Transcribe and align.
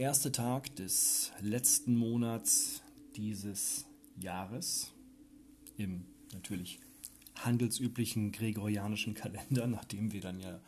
erste 0.00 0.32
Tag 0.32 0.74
des 0.76 1.30
letzten 1.42 1.94
Monats 1.94 2.80
dieses 3.16 3.84
Jahres 4.16 4.92
im 5.76 6.06
natürlich 6.32 6.80
handelsüblichen 7.36 8.32
gregorianischen 8.32 9.12
Kalender, 9.12 9.66
nachdem 9.66 10.12
wir 10.12 10.22
dann 10.22 10.40
ja 10.40 10.58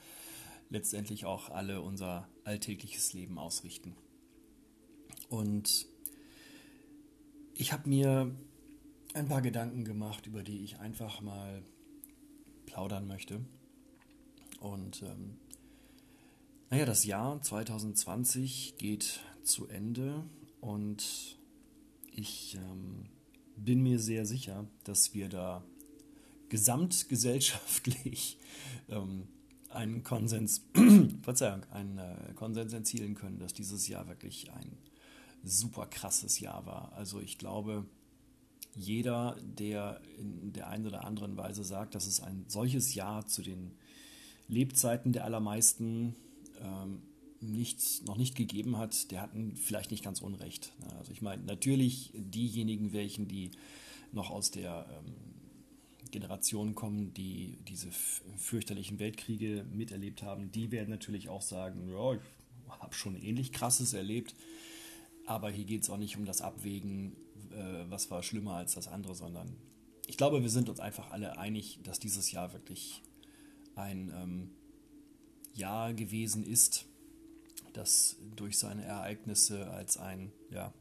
letztendlich 0.68 1.24
auch 1.24 1.48
alle 1.48 1.80
unser 1.80 2.28
alltägliches 2.45 3.14
Leben 3.14 3.38
ausrichten. 3.38 3.95
Und 5.30 5.86
ich 7.55 7.72
habe 7.72 7.88
mir 7.88 8.30
ein 9.14 9.28
paar 9.28 9.41
Gedanken 9.41 9.86
gemacht, 9.86 10.27
über 10.27 10.42
die 10.42 10.62
ich 10.62 10.78
einfach 10.78 11.22
mal 11.22 11.62
plaudern 12.66 13.06
möchte. 13.06 13.41
Und 14.60 15.02
ähm, 15.02 15.38
naja, 16.73 16.87
das 16.87 17.05
Jahr 17.05 17.42
2020 17.42 18.77
geht 18.78 19.20
zu 19.42 19.69
Ende 19.69 20.25
und 20.62 21.37
ich 22.11 22.55
ähm, 22.55 23.11
bin 23.56 23.83
mir 23.83 23.98
sehr 23.98 24.25
sicher, 24.25 24.67
dass 24.84 25.12
wir 25.12 25.29
da 25.29 25.62
gesamtgesellschaftlich 26.48 28.39
ähm, 28.89 29.29
einen 29.69 30.03
Konsens, 30.03 30.64
Verzeihung, 31.23 31.62
einen 31.73 31.98
äh, 31.98 32.33
Konsens 32.37 32.73
erzielen 32.73 33.17
können, 33.17 33.39
dass 33.39 33.53
dieses 33.53 33.86
Jahr 33.86 34.09
wirklich 34.09 34.51
ein 34.51 34.79
super 35.45 35.84
krasses 35.84 36.41
Jahr 36.41 36.64
war. 36.64 36.91
Also 36.95 37.20
ich 37.20 37.36
glaube, 37.36 37.84
jeder, 38.75 39.36
der 39.42 40.01
in 40.17 40.55
der 40.55 40.69
einen 40.69 40.86
oder 40.86 41.05
anderen 41.05 41.36
Weise 41.36 41.64
sagt, 41.64 41.95
dass 41.95 42.07
es 42.07 42.23
ein 42.23 42.47
solches 42.48 42.95
Jahr 42.95 43.27
zu 43.27 43.42
den 43.42 43.73
Lebzeiten 44.48 45.12
der 45.12 45.27
allermeisten 45.27 46.17
ähm, 46.62 47.02
nicht, 47.41 48.06
noch 48.06 48.16
nicht 48.16 48.36
gegeben 48.36 48.78
hat, 48.78 49.10
der 49.10 49.22
hat 49.22 49.30
vielleicht 49.56 49.91
nicht 49.91 50.05
ganz 50.05 50.22
unrecht. 50.22 50.72
Also 50.98 51.12
ich 51.12 51.22
meine, 51.22 51.42
natürlich 51.42 52.12
diejenigen 52.14 52.92
welchen, 52.92 53.27
die 53.27 53.50
noch 54.12 54.30
aus 54.30 54.50
der 54.50 54.86
ähm, 54.90 55.14
Generation 56.10 56.74
kommen, 56.74 57.12
die 57.14 57.58
diese 57.66 57.88
fürchterlichen 58.36 58.98
Weltkriege 58.98 59.64
miterlebt 59.72 60.22
haben, 60.22 60.52
die 60.52 60.70
werden 60.70 60.90
natürlich 60.90 61.28
auch 61.28 61.42
sagen, 61.42 61.88
ja, 61.90 62.14
ich 62.14 62.20
habe 62.68 62.94
schon 62.94 63.16
ähnlich 63.16 63.52
krasses 63.52 63.92
erlebt, 63.92 64.34
aber 65.27 65.50
hier 65.50 65.64
geht 65.64 65.83
es 65.83 65.90
auch 65.90 65.98
nicht 65.98 66.16
um 66.16 66.24
das 66.24 66.42
Abwägen, 66.42 67.16
äh, 67.50 67.84
was 67.88 68.10
war 68.10 68.22
schlimmer 68.22 68.55
als 68.55 68.74
das 68.74 68.86
andere, 68.86 69.14
sondern 69.14 69.56
ich 70.06 70.16
glaube, 70.16 70.42
wir 70.42 70.50
sind 70.50 70.68
uns 70.68 70.80
einfach 70.80 71.10
alle 71.10 71.38
einig, 71.38 71.80
dass 71.83 71.98
dieses 71.98 72.30
Jahr 72.33 72.52
wirklich 72.52 73.02
ein 73.74 74.12
ähm, 74.14 74.50
Jahr 75.55 75.95
gewesen 75.95 76.45
ist, 76.45 76.86
das 77.72 78.17
durch 78.36 78.58
seine 78.58 78.84
Ereignisse 78.84 79.70
als 79.70 79.96
ein 79.96 80.33
ja, 80.51 80.73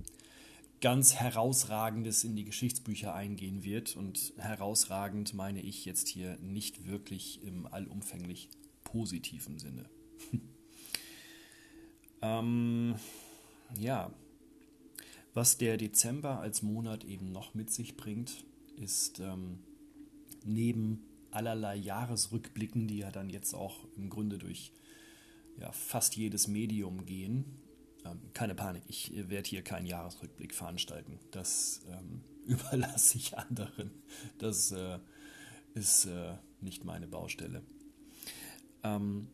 ganz 0.81 1.15
herausragendes 1.15 2.23
in 2.23 2.35
die 2.35 2.43
Geschichtsbücher 2.43 3.13
eingehen 3.13 3.63
wird. 3.63 3.95
Und 3.95 4.33
herausragend 4.37 5.33
meine 5.33 5.61
ich 5.61 5.85
jetzt 5.85 6.07
hier 6.07 6.37
nicht 6.39 6.85
wirklich 6.85 7.43
im 7.43 7.67
allumfänglich 7.67 8.49
positiven 8.83 9.59
Sinne. 9.59 9.89
ähm, 12.21 12.95
ja, 13.79 14.11
was 15.33 15.57
der 15.57 15.77
Dezember 15.77 16.39
als 16.39 16.61
Monat 16.61 17.05
eben 17.05 17.31
noch 17.31 17.53
mit 17.53 17.71
sich 17.71 17.95
bringt, 17.95 18.43
ist 18.75 19.19
ähm, 19.19 19.59
neben 20.43 21.03
allerlei 21.31 21.75
Jahresrückblicken, 21.75 22.87
die 22.87 22.99
ja 22.99 23.11
dann 23.11 23.29
jetzt 23.29 23.53
auch 23.53 23.85
im 23.95 24.09
Grunde 24.09 24.37
durch 24.37 24.71
ja, 25.57 25.71
fast 25.71 26.15
jedes 26.15 26.47
Medium 26.47 27.05
gehen. 27.05 27.45
Ähm, 28.05 28.19
keine 28.33 28.55
Panik, 28.55 28.83
ich 28.87 29.11
werde 29.29 29.49
hier 29.49 29.63
keinen 29.63 29.85
Jahresrückblick 29.85 30.53
veranstalten. 30.53 31.19
Das 31.31 31.81
ähm, 31.89 32.23
überlasse 32.45 33.17
ich 33.17 33.37
anderen. 33.37 33.91
Das 34.37 34.71
äh, 34.71 34.99
ist 35.73 36.05
äh, 36.05 36.35
nicht 36.59 36.83
meine 36.83 37.07
Baustelle. 37.07 37.61
Ähm, 38.83 39.27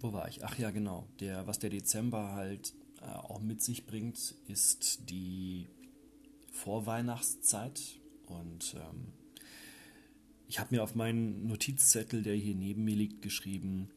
wo 0.00 0.12
war 0.12 0.28
ich? 0.28 0.44
Ach 0.44 0.58
ja, 0.58 0.70
genau. 0.70 1.06
Der, 1.20 1.46
was 1.46 1.58
der 1.58 1.70
Dezember 1.70 2.32
halt 2.32 2.74
äh, 3.00 3.06
auch 3.06 3.40
mit 3.40 3.62
sich 3.62 3.86
bringt, 3.86 4.34
ist 4.48 5.10
die 5.10 5.68
Vorweihnachtszeit. 6.50 7.80
Und 8.26 8.74
ähm, 8.76 9.12
ich 10.52 10.60
habe 10.60 10.74
mir 10.74 10.82
auf 10.82 10.94
meinen 10.94 11.46
Notizzettel, 11.46 12.22
der 12.22 12.34
hier 12.34 12.54
neben 12.54 12.84
mir 12.84 12.94
liegt, 12.94 13.22
geschrieben, 13.22 13.88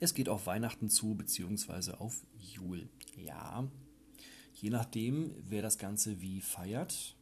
es 0.00 0.14
geht 0.14 0.30
auf 0.30 0.46
Weihnachten 0.46 0.88
zu, 0.88 1.14
beziehungsweise 1.16 2.00
auf 2.00 2.24
Jul. 2.38 2.88
Ja, 3.14 3.68
je 4.54 4.70
nachdem, 4.70 5.34
wer 5.46 5.60
das 5.60 5.76
Ganze 5.76 6.22
wie 6.22 6.40
feiert, 6.40 7.14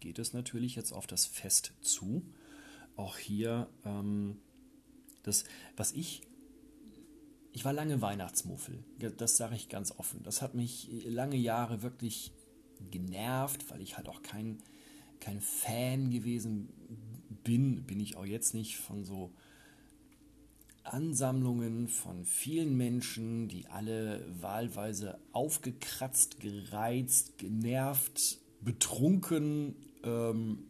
geht 0.00 0.18
es 0.18 0.32
natürlich 0.32 0.74
jetzt 0.74 0.90
auf 0.90 1.06
das 1.06 1.26
Fest 1.26 1.74
zu. 1.80 2.24
Auch 2.96 3.18
hier, 3.18 3.68
ähm, 3.84 4.38
das, 5.22 5.44
was 5.76 5.92
ich 5.92 6.22
ich 7.52 7.64
war 7.64 7.72
lange 7.72 8.02
Weihnachtsmuffel, 8.02 8.82
das 9.16 9.36
sage 9.36 9.54
ich 9.54 9.68
ganz 9.68 9.92
offen. 9.92 10.24
Das 10.24 10.42
hat 10.42 10.54
mich 10.54 10.88
lange 11.04 11.36
Jahre 11.36 11.82
wirklich 11.82 12.32
genervt, 12.90 13.70
weil 13.70 13.80
ich 13.80 13.96
halt 13.96 14.08
auch 14.08 14.22
kein, 14.22 14.58
kein 15.20 15.40
Fan 15.40 16.10
gewesen 16.10 16.68
bin, 17.44 17.84
bin 17.84 18.00
ich 18.00 18.16
auch 18.16 18.24
jetzt 18.24 18.54
nicht 18.54 18.76
von 18.76 19.04
so 19.04 19.32
Ansammlungen 20.84 21.88
von 21.88 22.24
vielen 22.24 22.76
Menschen, 22.76 23.48
die 23.48 23.66
alle 23.68 24.24
wahlweise 24.40 25.18
aufgekratzt, 25.32 26.40
gereizt, 26.40 27.38
genervt, 27.38 28.38
betrunken 28.60 29.76
ähm, 30.02 30.64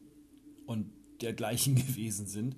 und 0.67 0.91
dergleichen 1.21 1.75
gewesen 1.87 2.27
sind 2.27 2.57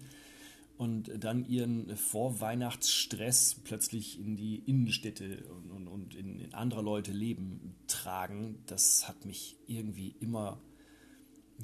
und 0.76 1.10
dann 1.22 1.48
ihren 1.48 1.96
Vorweihnachtsstress 1.96 3.60
plötzlich 3.64 4.18
in 4.18 4.36
die 4.36 4.56
Innenstädte 4.56 5.44
und, 5.44 5.70
und, 5.70 5.86
und 5.86 6.14
in, 6.14 6.40
in 6.40 6.54
andere 6.54 6.82
Leute 6.82 7.12
Leben 7.12 7.76
tragen, 7.86 8.58
das 8.66 9.06
hat 9.06 9.24
mich 9.24 9.56
irgendwie 9.66 10.16
immer 10.20 10.60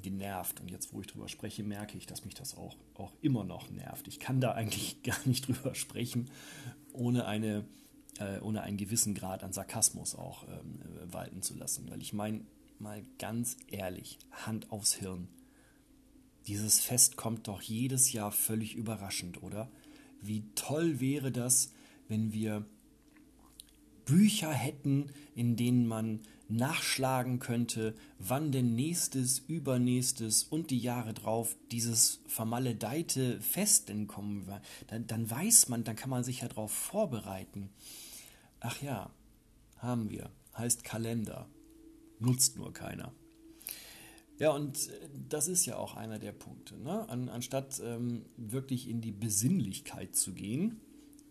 genervt. 0.01 0.61
Und 0.61 0.71
jetzt, 0.71 0.93
wo 0.93 1.01
ich 1.01 1.07
drüber 1.07 1.29
spreche, 1.29 1.63
merke 1.63 1.97
ich, 1.99 2.07
dass 2.07 2.25
mich 2.25 2.35
das 2.35 2.57
auch, 2.57 2.77
auch 2.95 3.13
immer 3.21 3.45
noch 3.45 3.71
nervt. 3.71 4.09
Ich 4.09 4.21
kann 4.21 4.41
da 4.41 4.53
eigentlich 4.55 5.03
gar 5.03 5.19
nicht 5.25 5.47
drüber 5.47 5.75
sprechen, 5.75 6.31
ohne, 6.93 7.27
eine, 7.27 7.65
äh, 8.19 8.41
ohne 8.41 8.63
einen 8.63 8.77
gewissen 8.77 9.15
Grad 9.15 9.45
an 9.45 9.53
Sarkasmus 9.53 10.15
auch 10.15 10.47
ähm, 10.49 10.81
walten 11.13 11.43
zu 11.43 11.55
lassen. 11.55 11.91
Weil 11.91 12.01
ich 12.03 12.13
meine, 12.13 12.43
mal 12.79 13.03
ganz 13.19 13.57
ehrlich, 13.69 14.19
Hand 14.31 14.71
aufs 14.71 14.95
Hirn 14.95 15.29
dieses 16.47 16.81
Fest 16.81 17.17
kommt 17.17 17.49
doch 17.49 17.63
jedes 17.63 18.13
Jahr 18.13 18.33
völlig 18.33 18.75
überraschend, 18.75 19.43
oder? 19.43 19.71
Wie 20.21 20.45
toll 20.55 21.01
wäre 21.01 21.33
das, 21.33 21.73
wenn 22.09 22.33
wir 22.33 22.67
Bücher 24.05 24.53
hätten, 24.53 25.11
in 25.35 25.57
denen 25.57 25.87
man 25.87 26.21
nachschlagen 26.51 27.39
könnte, 27.39 27.95
wann 28.19 28.53
denn 28.53 28.75
nächstes, 28.75 29.39
übernächstes 29.39 30.45
und 30.45 30.71
die 30.71 30.79
Jahre 30.79 31.15
drauf 31.15 31.57
dieses 31.71 32.21
vermaledeite 32.27 33.41
Fest 33.41 33.89
denn 33.89 34.07
kommen 34.07 34.47
wird. 34.47 34.61
Dann, 34.89 35.07
dann 35.07 35.31
weiß 35.31 35.69
man, 35.69 35.85
dann 35.85 35.97
kann 35.97 36.11
man 36.11 36.25
sich 36.25 36.41
ja 36.41 36.49
darauf 36.49 36.73
vorbereiten. 36.73 37.71
Ach 38.61 38.81
ja, 38.83 39.11
haben 39.79 40.11
wir. 40.11 40.31
Heißt 40.57 40.85
Kalender. 40.85 41.49
Nutzt 42.19 42.57
nur 42.57 42.73
keiner. 42.73 43.13
Ja, 44.39 44.51
und 44.53 44.89
äh, 44.89 45.09
das 45.29 45.49
ist 45.49 45.67
ja 45.67 45.77
auch 45.77 45.95
einer 45.95 46.19
der 46.19 46.33
Punkte. 46.33 46.77
Ne? 46.77 47.09
An, 47.09 47.29
anstatt 47.29 47.81
ähm, 47.85 48.25
wirklich 48.37 48.89
in 48.89 49.01
die 49.01 49.13
Besinnlichkeit 49.13 50.17
zu 50.17 50.33
gehen, 50.33 50.81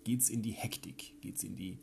geht 0.04 0.22
es 0.22 0.30
in 0.30 0.42
die 0.42 0.52
Hektik, 0.52 1.20
geht 1.22 1.36
es 1.36 1.44
in 1.44 1.56
die 1.56 1.80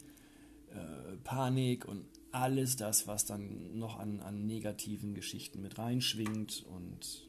äh, 0.70 1.16
Panik 1.24 1.84
und 1.84 2.04
alles 2.36 2.76
das, 2.76 3.06
was 3.06 3.24
dann 3.24 3.78
noch 3.78 3.98
an, 3.98 4.20
an 4.20 4.46
negativen 4.46 5.14
Geschichten 5.14 5.62
mit 5.62 5.78
reinschwingt. 5.78 6.64
Und 6.68 7.28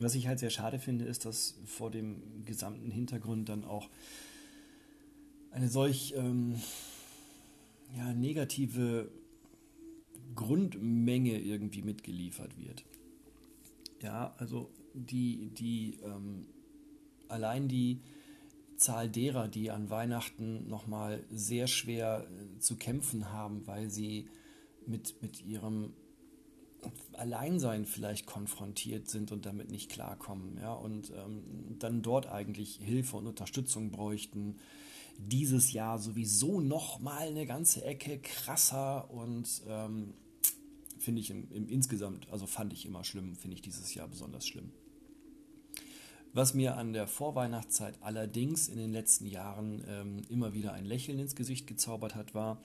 was 0.00 0.14
ich 0.14 0.26
halt 0.26 0.38
sehr 0.38 0.50
schade 0.50 0.78
finde, 0.78 1.04
ist, 1.04 1.24
dass 1.24 1.58
vor 1.64 1.90
dem 1.90 2.44
gesamten 2.44 2.90
Hintergrund 2.90 3.48
dann 3.48 3.64
auch 3.64 3.88
eine 5.50 5.68
solch 5.68 6.14
ähm, 6.16 6.56
ja, 7.96 8.12
negative 8.12 9.10
Grundmenge 10.34 11.38
irgendwie 11.38 11.82
mitgeliefert 11.82 12.58
wird. 12.58 12.84
Ja, 14.02 14.34
also 14.38 14.70
die, 14.94 15.50
die 15.50 15.98
ähm, 16.04 16.46
allein 17.28 17.68
die 17.68 18.00
Zahl 18.76 19.08
derer, 19.08 19.48
die 19.48 19.70
an 19.70 19.90
Weihnachten 19.90 20.68
nochmal 20.68 21.24
sehr 21.30 21.66
schwer 21.66 22.26
äh, 22.28 22.58
zu 22.60 22.76
kämpfen 22.76 23.32
haben, 23.32 23.66
weil 23.66 23.90
sie 23.90 24.28
mit, 24.88 25.20
mit 25.22 25.44
ihrem 25.44 25.92
Alleinsein 27.12 27.84
vielleicht 27.84 28.26
konfrontiert 28.26 29.08
sind 29.08 29.32
und 29.32 29.46
damit 29.46 29.70
nicht 29.70 29.90
klarkommen, 29.90 30.58
ja, 30.60 30.72
und 30.72 31.10
ähm, 31.10 31.76
dann 31.78 32.02
dort 32.02 32.28
eigentlich 32.28 32.76
Hilfe 32.76 33.16
und 33.16 33.26
Unterstützung 33.26 33.90
bräuchten. 33.90 34.56
Dieses 35.18 35.72
Jahr 35.72 35.98
sowieso 35.98 36.60
nochmal 36.60 37.28
eine 37.28 37.46
ganze 37.46 37.84
Ecke 37.84 38.18
krasser 38.20 39.10
und 39.10 39.62
ähm, 39.66 40.14
finde 40.98 41.20
ich 41.20 41.30
im, 41.30 41.50
im, 41.50 41.68
insgesamt, 41.68 42.30
also 42.30 42.46
fand 42.46 42.72
ich 42.72 42.86
immer 42.86 43.02
schlimm, 43.02 43.34
finde 43.34 43.56
ich 43.56 43.62
dieses 43.62 43.94
Jahr 43.94 44.06
besonders 44.06 44.46
schlimm. 44.46 44.70
Was 46.32 46.54
mir 46.54 46.76
an 46.76 46.92
der 46.92 47.08
Vorweihnachtszeit 47.08 48.00
allerdings 48.00 48.68
in 48.68 48.76
den 48.76 48.92
letzten 48.92 49.26
Jahren 49.26 49.82
ähm, 49.88 50.22
immer 50.28 50.52
wieder 50.52 50.72
ein 50.72 50.84
Lächeln 50.84 51.18
ins 51.18 51.34
Gesicht 51.34 51.66
gezaubert 51.66 52.14
hat, 52.14 52.34
war, 52.34 52.62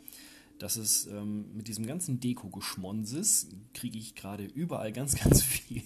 dass 0.63 0.77
es 0.77 1.07
ähm, 1.07 1.53
mit 1.57 1.67
diesem 1.67 1.85
ganzen 1.85 2.21
Deko-Geschmonses 2.21 3.49
kriege 3.73 3.99
ich 3.99 4.15
gerade 4.15 4.45
überall 4.45 4.93
ganz, 4.93 5.21
ganz 5.21 5.43
viel, 5.43 5.83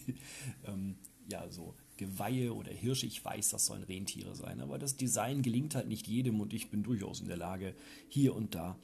ähm, 0.66 0.98
ja, 1.32 1.50
so 1.50 1.74
Geweihe 1.98 2.54
oder 2.54 2.72
Hirsche. 2.72 3.08
Ich 3.08 3.26
weiß, 3.26 3.50
das 3.50 3.66
sollen 3.66 3.82
Rentiere 3.82 4.36
sein, 4.36 4.62
aber 4.62 4.78
das 4.78 4.96
Design 4.96 5.42
gelingt 5.42 5.74
halt 5.74 5.88
nicht 5.88 6.06
jedem 6.06 6.40
und 6.40 6.54
ich 6.54 6.70
bin 6.70 6.84
durchaus 6.84 7.22
in 7.22 7.28
der 7.28 7.38
Lage, 7.38 7.74
hier 8.08 8.36
und 8.36 8.54
da 8.54 8.78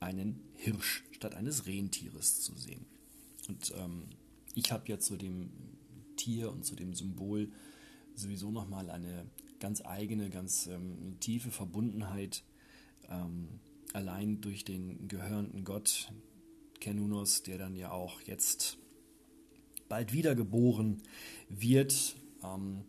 einen 0.00 0.40
Hirsch 0.54 1.04
statt 1.10 1.34
eines 1.34 1.66
Rentieres 1.66 2.40
zu 2.40 2.56
sehen. 2.56 2.86
Und 3.46 3.74
ähm, 3.76 4.04
ich 4.54 4.72
habe 4.72 4.88
ja 4.88 4.98
zu 4.98 5.18
dem 5.18 5.50
Tier 6.16 6.50
und 6.50 6.64
zu 6.64 6.74
dem 6.74 6.94
Symbol 6.94 7.52
sowieso 8.14 8.50
nochmal 8.50 8.88
eine 8.88 9.26
ganz 9.60 9.84
eigene, 9.84 10.30
ganz 10.30 10.68
ähm, 10.68 11.18
tiefe 11.20 11.50
Verbundenheit, 11.50 12.44
ähm, 13.10 13.60
allein 13.94 14.40
durch 14.40 14.64
den 14.64 15.08
gehörenden 15.08 15.64
Gott 15.64 16.12
Kenunos, 16.80 17.42
der 17.42 17.56
dann 17.56 17.76
ja 17.76 17.92
auch 17.92 18.20
jetzt 18.22 18.76
bald 19.88 20.12
wiedergeboren 20.12 21.02
wird. 21.48 22.16
Ähm, 22.42 22.84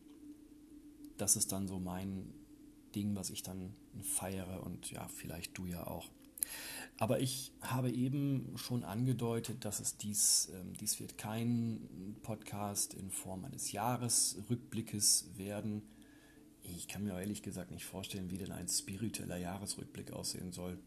das 1.17 1.35
ist 1.35 1.51
dann 1.51 1.67
so 1.67 1.79
mein 1.79 2.33
Ding, 2.93 3.15
was 3.15 3.29
ich 3.29 3.43
dann 3.43 3.73
feiere 4.01 4.63
und 4.63 4.91
ja, 4.91 5.07
vielleicht 5.07 5.57
du 5.57 5.65
ja 5.65 5.87
auch. 5.87 6.09
Aber 6.97 7.19
ich 7.19 7.51
habe 7.61 7.91
eben 7.91 8.53
schon 8.57 8.83
angedeutet, 8.83 9.65
dass 9.65 9.79
es 9.79 9.97
dies, 9.97 10.49
ähm, 10.53 10.73
dies 10.73 10.99
wird 10.99 11.17
kein 11.17 12.15
Podcast 12.23 12.93
in 12.93 13.11
Form 13.11 13.43
eines 13.45 13.71
Jahresrückblickes 13.71 15.29
werden. 15.35 15.83
Ich 16.63 16.87
kann 16.87 17.03
mir 17.03 17.19
ehrlich 17.19 17.43
gesagt 17.43 17.71
nicht 17.71 17.85
vorstellen, 17.85 18.31
wie 18.31 18.37
denn 18.37 18.51
ein 18.51 18.67
spiritueller 18.67 19.37
Jahresrückblick 19.37 20.11
aussehen 20.11 20.51
soll. 20.51 20.79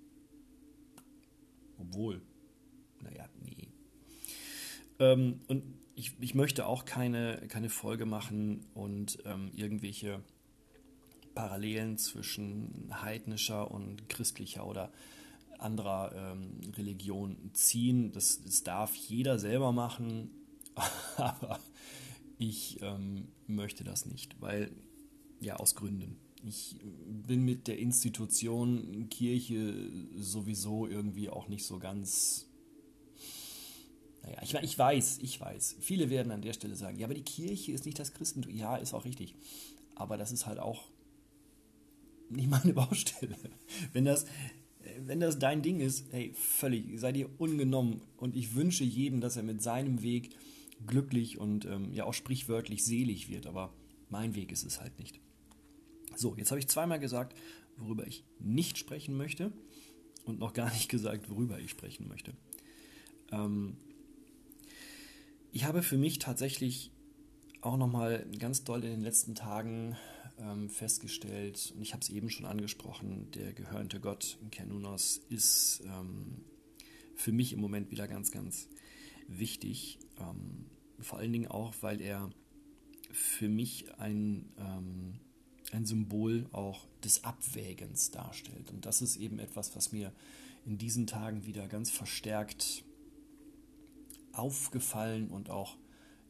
Obwohl, 1.78 2.20
naja, 3.02 3.28
nee. 3.42 3.69
Ähm, 4.98 5.40
und 5.46 5.62
ich, 5.94 6.12
ich 6.20 6.34
möchte 6.34 6.66
auch 6.66 6.84
keine, 6.84 7.38
keine 7.48 7.70
Folge 7.70 8.06
machen 8.06 8.66
und 8.75 9.19
ähm, 9.25 9.50
irgendwelche 9.54 10.22
Parallelen 11.34 11.98
zwischen 11.98 12.88
heidnischer 13.02 13.70
und 13.70 14.08
christlicher 14.08 14.66
oder 14.66 14.92
anderer 15.58 16.12
ähm, 16.14 16.60
Religion 16.76 17.50
ziehen. 17.52 18.12
Das, 18.12 18.42
das 18.42 18.62
darf 18.62 18.94
jeder 18.94 19.38
selber 19.38 19.72
machen, 19.72 20.30
aber 21.16 21.58
ich 22.38 22.80
ähm, 22.82 23.28
möchte 23.46 23.84
das 23.84 24.06
nicht, 24.06 24.40
weil, 24.40 24.70
ja, 25.40 25.56
aus 25.56 25.75
Gründen. 25.75 26.16
Ich 26.46 26.76
bin 27.26 27.44
mit 27.44 27.67
der 27.67 27.79
Institution 27.79 29.08
Kirche 29.11 29.90
sowieso 30.17 30.87
irgendwie 30.87 31.31
auch 31.31 31.49
nicht 31.49 31.64
so 31.64 31.79
ganz. 31.79 32.46
Naja, 34.23 34.38
ich, 34.43 34.55
ich 34.55 34.79
weiß, 34.79 35.19
ich 35.23 35.40
weiß. 35.40 35.76
Viele 35.81 36.11
werden 36.11 36.32
an 36.32 36.43
der 36.43 36.52
Stelle 36.52 36.76
sagen, 36.76 36.99
ja, 36.99 37.06
aber 37.06 37.14
die 37.14 37.23
Kirche 37.23 37.73
ist 37.73 37.87
nicht 37.87 37.99
das 37.99 38.12
Christentum. 38.12 38.55
Ja, 38.55 38.76
ist 38.76 38.94
auch 38.94 39.05
richtig. 39.05 39.35
Aber 39.94 40.17
das 40.17 40.32
ist 40.32 40.46
halt 40.46 40.58
auch 40.58 40.85
nicht 42.31 42.49
meine 42.49 42.73
Baustelle. 42.75 43.37
Wenn 43.93 44.05
das, 44.05 44.26
wenn 45.00 45.20
das 45.20 45.38
dein 45.38 45.62
Ding 45.62 45.81
ist, 45.81 46.06
hey, 46.12 46.32
völlig, 46.35 46.99
sei 47.00 47.12
dir 47.12 47.29
ungenommen. 47.38 48.00
Und 48.17 48.37
ich 48.37 48.55
wünsche 48.55 48.85
jedem, 48.85 49.20
dass 49.20 49.37
er 49.37 49.43
mit 49.43 49.62
seinem 49.62 50.02
Weg 50.02 50.31
glücklich 50.87 51.38
und 51.38 51.64
ähm, 51.64 51.93
ja 51.93 52.05
auch 52.05 52.14
sprichwörtlich 52.14 52.85
selig 52.85 53.29
wird. 53.29 53.46
Aber 53.46 53.73
mein 54.08 54.35
Weg 54.35 54.52
ist 54.52 54.64
es 54.64 54.81
halt 54.81 54.99
nicht. 54.99 55.20
So, 56.19 56.35
jetzt 56.35 56.50
habe 56.50 56.59
ich 56.59 56.67
zweimal 56.67 56.99
gesagt, 56.99 57.38
worüber 57.76 58.05
ich 58.05 58.25
nicht 58.41 58.76
sprechen 58.76 59.17
möchte 59.17 59.53
und 60.25 60.41
noch 60.41 60.53
gar 60.53 60.69
nicht 60.73 60.88
gesagt, 60.88 61.31
worüber 61.31 61.61
ich 61.61 61.70
sprechen 61.70 62.09
möchte. 62.09 62.32
Ähm, 63.31 63.76
ich 65.53 65.65
habe 65.65 65.85
für 65.85 65.97
mich 65.97 66.19
tatsächlich 66.19 66.91
auch 67.61 67.76
nochmal 67.76 68.26
ganz 68.37 68.65
doll 68.65 68.82
in 68.82 68.91
den 68.91 69.03
letzten 69.03 69.37
Tagen 69.37 69.97
ähm, 70.41 70.69
festgestellt, 70.69 71.73
und 71.76 71.82
ich 71.82 71.93
habe 71.93 72.03
es 72.03 72.11
eben 72.11 72.31
schon 72.31 72.47
angesprochen, 72.47 73.31
der 73.37 73.53
gehörnte 73.53 74.00
Gott 74.00 74.38
Kenunos 74.50 75.21
ist 75.31 75.82
ähm, 75.85 76.44
für 77.14 77.31
mich 77.31 77.53
im 77.53 77.61
Moment 77.61 77.93
wieder 77.93 78.09
ganz, 78.09 78.32
ganz 78.32 78.69
wichtig. 79.29 80.00
Ähm, 80.19 80.67
vor 80.99 81.21
allen 81.21 81.32
Dingen 81.32 81.47
auch, 81.47 81.75
weil 81.81 82.00
er 82.00 82.29
für 83.12 83.49
mich 83.49 83.94
ein, 83.99 84.53
ähm, 84.59 85.21
ein 85.73 85.85
Symbol 85.85 86.47
auch 86.53 86.87
des 87.05 87.25
Abwägens 87.25 88.11
darstellt. 88.11 88.70
Und 88.70 88.87
das 88.87 89.03
ist 89.03 89.17
eben 89.17 89.38
etwas, 89.38 89.76
was 89.76 89.93
mir 89.93 90.12
in 90.65 90.79
diesen 90.79 91.06
Tagen 91.06 91.47
wieder 91.47 91.69
ganz 91.69 91.91
verstärkt 91.91 92.85
aufgefallen 94.32 95.29
und 95.29 95.50
auch 95.50 95.76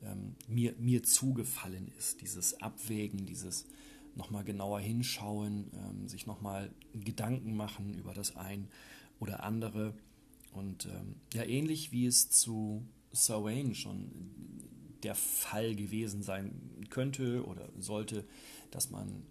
ähm, 0.02 0.34
mir, 0.46 0.74
mir 0.78 1.02
zugefallen 1.02 1.90
ist. 1.98 2.20
Dieses 2.20 2.60
Abwägen, 2.60 3.26
dieses 3.26 3.66
nochmal 4.14 4.44
genauer 4.44 4.80
hinschauen, 4.80 5.70
ähm, 5.74 6.08
sich 6.08 6.26
nochmal 6.26 6.70
Gedanken 6.92 7.56
machen 7.56 7.94
über 7.94 8.14
das 8.14 8.36
ein 8.36 8.68
oder 9.20 9.42
andere. 9.42 9.94
Und 10.52 10.86
ähm, 10.86 11.16
ja, 11.34 11.44
ähnlich 11.44 11.92
wie 11.92 12.06
es 12.06 12.30
zu 12.30 12.86
Sawain 13.12 13.74
schon 13.74 14.10
der 15.02 15.14
Fall 15.14 15.74
gewesen 15.74 16.22
sein 16.22 16.86
könnte 16.90 17.44
oder 17.46 17.68
sollte, 17.78 18.24
dass 18.70 18.90
man 18.90 19.22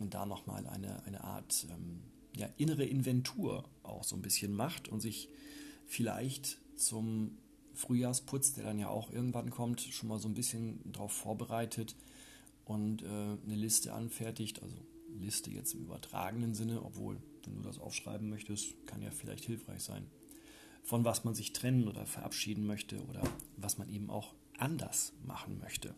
da 0.00 0.26
nochmal 0.26 0.66
eine, 0.66 1.04
eine 1.04 1.24
Art 1.24 1.66
ähm, 1.70 2.02
ja, 2.36 2.48
innere 2.56 2.84
Inventur 2.84 3.64
auch 3.82 4.04
so 4.04 4.16
ein 4.16 4.22
bisschen 4.22 4.52
macht 4.54 4.88
und 4.88 5.00
sich 5.00 5.28
vielleicht 5.86 6.58
zum 6.76 7.38
Frühjahrsputz, 7.74 8.54
der 8.54 8.64
dann 8.64 8.78
ja 8.78 8.88
auch 8.88 9.10
irgendwann 9.10 9.50
kommt, 9.50 9.80
schon 9.80 10.08
mal 10.08 10.18
so 10.18 10.28
ein 10.28 10.34
bisschen 10.34 10.80
darauf 10.92 11.12
vorbereitet, 11.12 11.94
und 12.64 13.02
äh, 13.02 13.06
eine 13.06 13.54
Liste 13.54 13.92
anfertigt, 13.92 14.62
also 14.62 14.74
Liste 15.18 15.50
jetzt 15.50 15.74
im 15.74 15.82
übertragenen 15.82 16.54
Sinne, 16.54 16.82
obwohl, 16.82 17.18
wenn 17.44 17.56
du 17.56 17.62
das 17.62 17.78
aufschreiben 17.78 18.28
möchtest, 18.28 18.86
kann 18.86 19.02
ja 19.02 19.10
vielleicht 19.10 19.44
hilfreich 19.44 19.82
sein, 19.82 20.06
von 20.82 21.04
was 21.04 21.24
man 21.24 21.34
sich 21.34 21.52
trennen 21.52 21.88
oder 21.88 22.06
verabschieden 22.06 22.66
möchte 22.66 23.02
oder 23.04 23.22
was 23.56 23.78
man 23.78 23.88
eben 23.88 24.10
auch 24.10 24.34
anders 24.58 25.12
machen 25.24 25.58
möchte. 25.58 25.94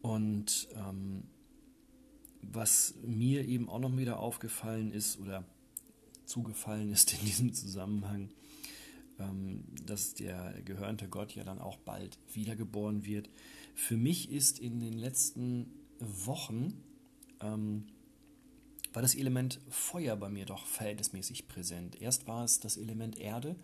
Und 0.00 0.68
ähm, 0.74 1.24
was 2.42 2.94
mir 3.02 3.46
eben 3.46 3.68
auch 3.68 3.78
noch 3.78 3.96
wieder 3.96 4.18
aufgefallen 4.18 4.92
ist 4.92 5.18
oder 5.18 5.44
zugefallen 6.24 6.90
ist 6.92 7.12
in 7.12 7.26
diesem 7.26 7.52
Zusammenhang, 7.52 8.30
ähm, 9.18 9.64
dass 9.84 10.14
der 10.14 10.54
gehörnte 10.64 11.08
Gott 11.08 11.34
ja 11.34 11.44
dann 11.44 11.58
auch 11.58 11.76
bald 11.78 12.18
wiedergeboren 12.32 13.04
wird. 13.04 13.28
Für 13.74 13.96
mich 13.96 14.30
ist 14.30 14.58
in 14.58 14.80
den 14.80 14.94
letzten 14.94 15.72
Wochen 15.98 16.82
ähm, 17.40 17.86
war 18.92 19.02
das 19.02 19.14
Element 19.14 19.60
Feuer 19.68 20.16
bei 20.16 20.28
mir 20.28 20.46
doch 20.46 20.66
verhältnismäßig 20.66 21.48
präsent. 21.48 22.00
Erst 22.00 22.26
war 22.26 22.44
es 22.44 22.60
das 22.60 22.76
Element 22.76 23.18
Erde 23.18 23.56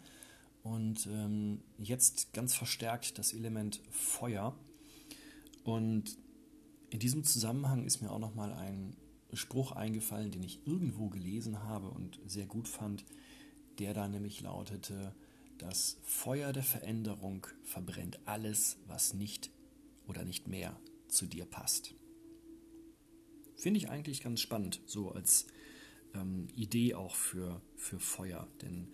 und 0.62 1.06
ähm, 1.06 1.60
jetzt 1.78 2.32
ganz 2.32 2.54
verstärkt 2.54 3.18
das 3.18 3.32
Element 3.32 3.80
Feuer. 3.90 4.56
Und 5.64 6.16
in 6.90 6.98
diesem 6.98 7.24
Zusammenhang 7.24 7.84
ist 7.84 8.00
mir 8.00 8.10
auch 8.10 8.18
nochmal 8.18 8.52
ein 8.52 8.96
Spruch 9.32 9.72
eingefallen, 9.72 10.30
den 10.30 10.42
ich 10.42 10.66
irgendwo 10.66 11.08
gelesen 11.08 11.64
habe 11.64 11.90
und 11.90 12.20
sehr 12.26 12.46
gut 12.46 12.68
fand, 12.68 13.04
der 13.78 13.92
da 13.92 14.08
nämlich 14.08 14.40
lautete, 14.40 15.14
das 15.58 15.98
Feuer 16.04 16.52
der 16.52 16.62
Veränderung 16.62 17.46
verbrennt 17.64 18.20
alles, 18.26 18.78
was 18.86 19.14
nicht 19.14 19.50
oder 20.06 20.24
nicht 20.24 20.48
mehr 20.48 20.78
zu 21.08 21.26
dir 21.26 21.46
passt. 21.46 21.94
Finde 23.56 23.78
ich 23.78 23.88
eigentlich 23.88 24.22
ganz 24.22 24.40
spannend, 24.40 24.80
so 24.86 25.10
als 25.12 25.46
ähm, 26.14 26.48
Idee 26.54 26.94
auch 26.94 27.14
für, 27.14 27.62
für 27.74 27.98
Feuer. 27.98 28.46
Denn 28.60 28.92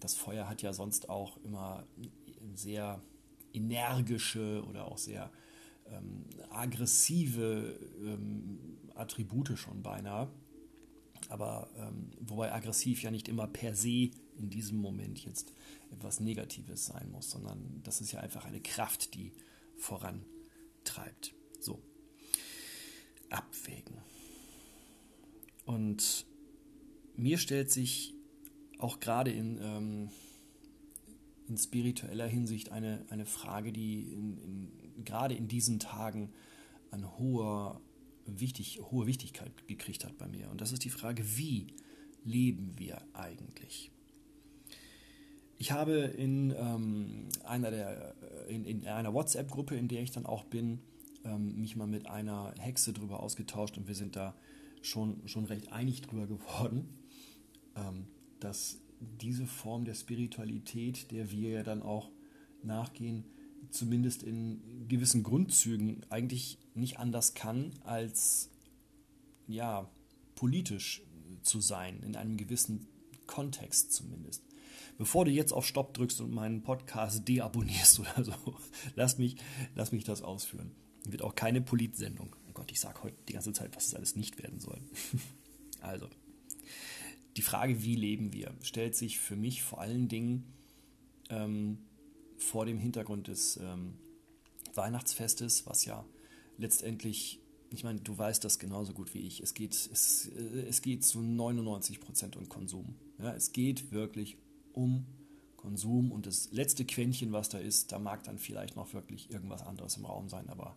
das 0.00 0.14
Feuer 0.14 0.48
hat 0.48 0.62
ja 0.62 0.72
sonst 0.72 1.10
auch 1.10 1.36
immer 1.44 1.86
sehr 2.54 3.02
energische 3.52 4.64
oder 4.66 4.86
auch 4.86 4.98
sehr 4.98 5.30
ähm, 5.90 6.24
aggressive 6.50 7.78
ähm, 8.02 8.78
Attribute 8.94 9.58
schon 9.58 9.82
beinahe. 9.82 10.30
Aber 11.28 11.70
ähm, 11.76 12.10
wobei 12.20 12.52
aggressiv 12.52 13.02
ja 13.02 13.10
nicht 13.10 13.28
immer 13.28 13.46
per 13.46 13.74
se 13.74 14.10
in 14.36 14.50
diesem 14.50 14.78
Moment 14.78 15.24
jetzt 15.24 15.52
etwas 15.92 16.20
Negatives 16.20 16.86
sein 16.86 17.10
muss, 17.10 17.30
sondern 17.30 17.80
das 17.84 18.00
ist 18.00 18.12
ja 18.12 18.20
einfach 18.20 18.44
eine 18.44 18.60
Kraft, 18.60 19.14
die 19.14 19.32
vorantreibt. 19.76 21.34
So. 21.60 21.80
Abwägen. 23.28 23.98
Und 25.66 26.26
mir 27.16 27.38
stellt 27.38 27.70
sich 27.70 28.14
auch 28.78 28.98
gerade 28.98 29.30
in, 29.30 29.58
ähm, 29.62 30.10
in 31.46 31.56
spiritueller 31.56 32.26
Hinsicht 32.26 32.72
eine, 32.72 33.04
eine 33.10 33.26
Frage, 33.26 33.72
die 33.72 34.12
in, 34.12 34.38
in, 34.38 34.79
gerade 35.04 35.34
in 35.34 35.48
diesen 35.48 35.78
Tagen 35.78 36.32
an 36.90 37.18
hoher, 37.18 37.80
wichtig, 38.26 38.80
hohe 38.90 39.06
Wichtigkeit 39.06 39.66
gekriegt 39.66 40.04
hat 40.04 40.18
bei 40.18 40.28
mir. 40.28 40.50
Und 40.50 40.60
das 40.60 40.72
ist 40.72 40.84
die 40.84 40.90
Frage, 40.90 41.24
wie 41.36 41.68
leben 42.24 42.78
wir 42.78 43.02
eigentlich? 43.12 43.90
Ich 45.58 45.72
habe 45.72 45.92
in 45.92 46.54
ähm, 46.56 47.28
einer, 47.44 47.70
der, 47.70 48.14
in, 48.48 48.64
in 48.64 48.86
einer 48.86 49.12
WhatsApp-Gruppe, 49.12 49.76
in 49.76 49.88
der 49.88 50.02
ich 50.02 50.10
dann 50.10 50.24
auch 50.24 50.44
bin, 50.44 50.80
ähm, 51.24 51.60
mich 51.60 51.76
mal 51.76 51.86
mit 51.86 52.06
einer 52.06 52.54
Hexe 52.58 52.92
drüber 52.92 53.22
ausgetauscht 53.22 53.76
und 53.76 53.86
wir 53.86 53.94
sind 53.94 54.16
da 54.16 54.34
schon, 54.80 55.26
schon 55.28 55.44
recht 55.44 55.72
einig 55.72 56.00
drüber 56.02 56.26
geworden, 56.26 56.88
ähm, 57.76 58.06
dass 58.40 58.78
diese 59.00 59.46
Form 59.46 59.84
der 59.84 59.94
Spiritualität, 59.94 61.10
der 61.10 61.30
wir 61.30 61.50
ja 61.50 61.62
dann 61.62 61.82
auch 61.82 62.10
nachgehen, 62.62 63.24
zumindest 63.70 64.22
in 64.22 64.86
gewissen 64.88 65.22
Grundzügen 65.22 66.04
eigentlich 66.10 66.58
nicht 66.74 66.98
anders 66.98 67.34
kann, 67.34 67.72
als 67.84 68.50
ja, 69.46 69.90
politisch 70.34 71.02
zu 71.42 71.60
sein, 71.60 72.02
in 72.02 72.16
einem 72.16 72.36
gewissen 72.36 72.86
Kontext 73.26 73.92
zumindest. 73.92 74.42
Bevor 74.98 75.24
du 75.24 75.30
jetzt 75.30 75.52
auf 75.52 75.66
Stopp 75.66 75.94
drückst 75.94 76.20
und 76.20 76.32
meinen 76.32 76.62
Podcast 76.62 77.26
deabonnierst 77.26 78.00
oder 78.00 78.24
so, 78.24 78.34
lass 78.96 79.18
mich, 79.18 79.36
lass 79.74 79.92
mich 79.92 80.04
das 80.04 80.22
ausführen. 80.22 80.72
Wird 81.04 81.22
auch 81.22 81.34
keine 81.34 81.60
Politsendung. 81.62 82.36
Oh 82.48 82.52
Gott, 82.52 82.70
ich 82.70 82.80
sage 82.80 83.02
heute 83.02 83.16
die 83.28 83.32
ganze 83.32 83.52
Zeit, 83.52 83.74
was 83.74 83.86
es 83.86 83.94
alles 83.94 84.16
nicht 84.16 84.42
werden 84.42 84.60
soll. 84.60 84.78
also, 85.80 86.08
die 87.36 87.42
Frage, 87.42 87.82
wie 87.82 87.94
leben 87.94 88.32
wir, 88.32 88.52
stellt 88.62 88.94
sich 88.94 89.18
für 89.18 89.36
mich 89.36 89.62
vor 89.62 89.80
allen 89.80 90.08
Dingen 90.08 90.52
ähm, 91.30 91.78
vor 92.40 92.66
dem 92.66 92.78
Hintergrund 92.78 93.28
des 93.28 93.58
ähm, 93.58 93.94
Weihnachtsfestes, 94.74 95.66
was 95.66 95.84
ja 95.84 96.04
letztendlich, 96.58 97.40
ich 97.70 97.84
meine, 97.84 98.00
du 98.00 98.16
weißt 98.16 98.42
das 98.44 98.58
genauso 98.58 98.92
gut 98.92 99.14
wie 99.14 99.20
ich, 99.20 99.40
es 99.40 99.54
geht, 99.54 99.72
es, 99.74 100.30
äh, 100.36 100.66
es 100.68 100.82
geht 100.82 101.04
zu 101.04 101.20
99 101.20 102.00
Prozent 102.00 102.36
um 102.36 102.48
Konsum. 102.48 102.94
Ja, 103.18 103.34
es 103.34 103.52
geht 103.52 103.92
wirklich 103.92 104.36
um 104.72 105.06
Konsum 105.56 106.10
und 106.10 106.26
das 106.26 106.50
letzte 106.52 106.84
Quäntchen, 106.84 107.32
was 107.32 107.50
da 107.50 107.58
ist, 107.58 107.92
da 107.92 107.98
mag 107.98 108.24
dann 108.24 108.38
vielleicht 108.38 108.76
noch 108.76 108.94
wirklich 108.94 109.30
irgendwas 109.30 109.62
anderes 109.62 109.96
im 109.96 110.06
Raum 110.06 110.28
sein, 110.28 110.48
aber 110.48 110.74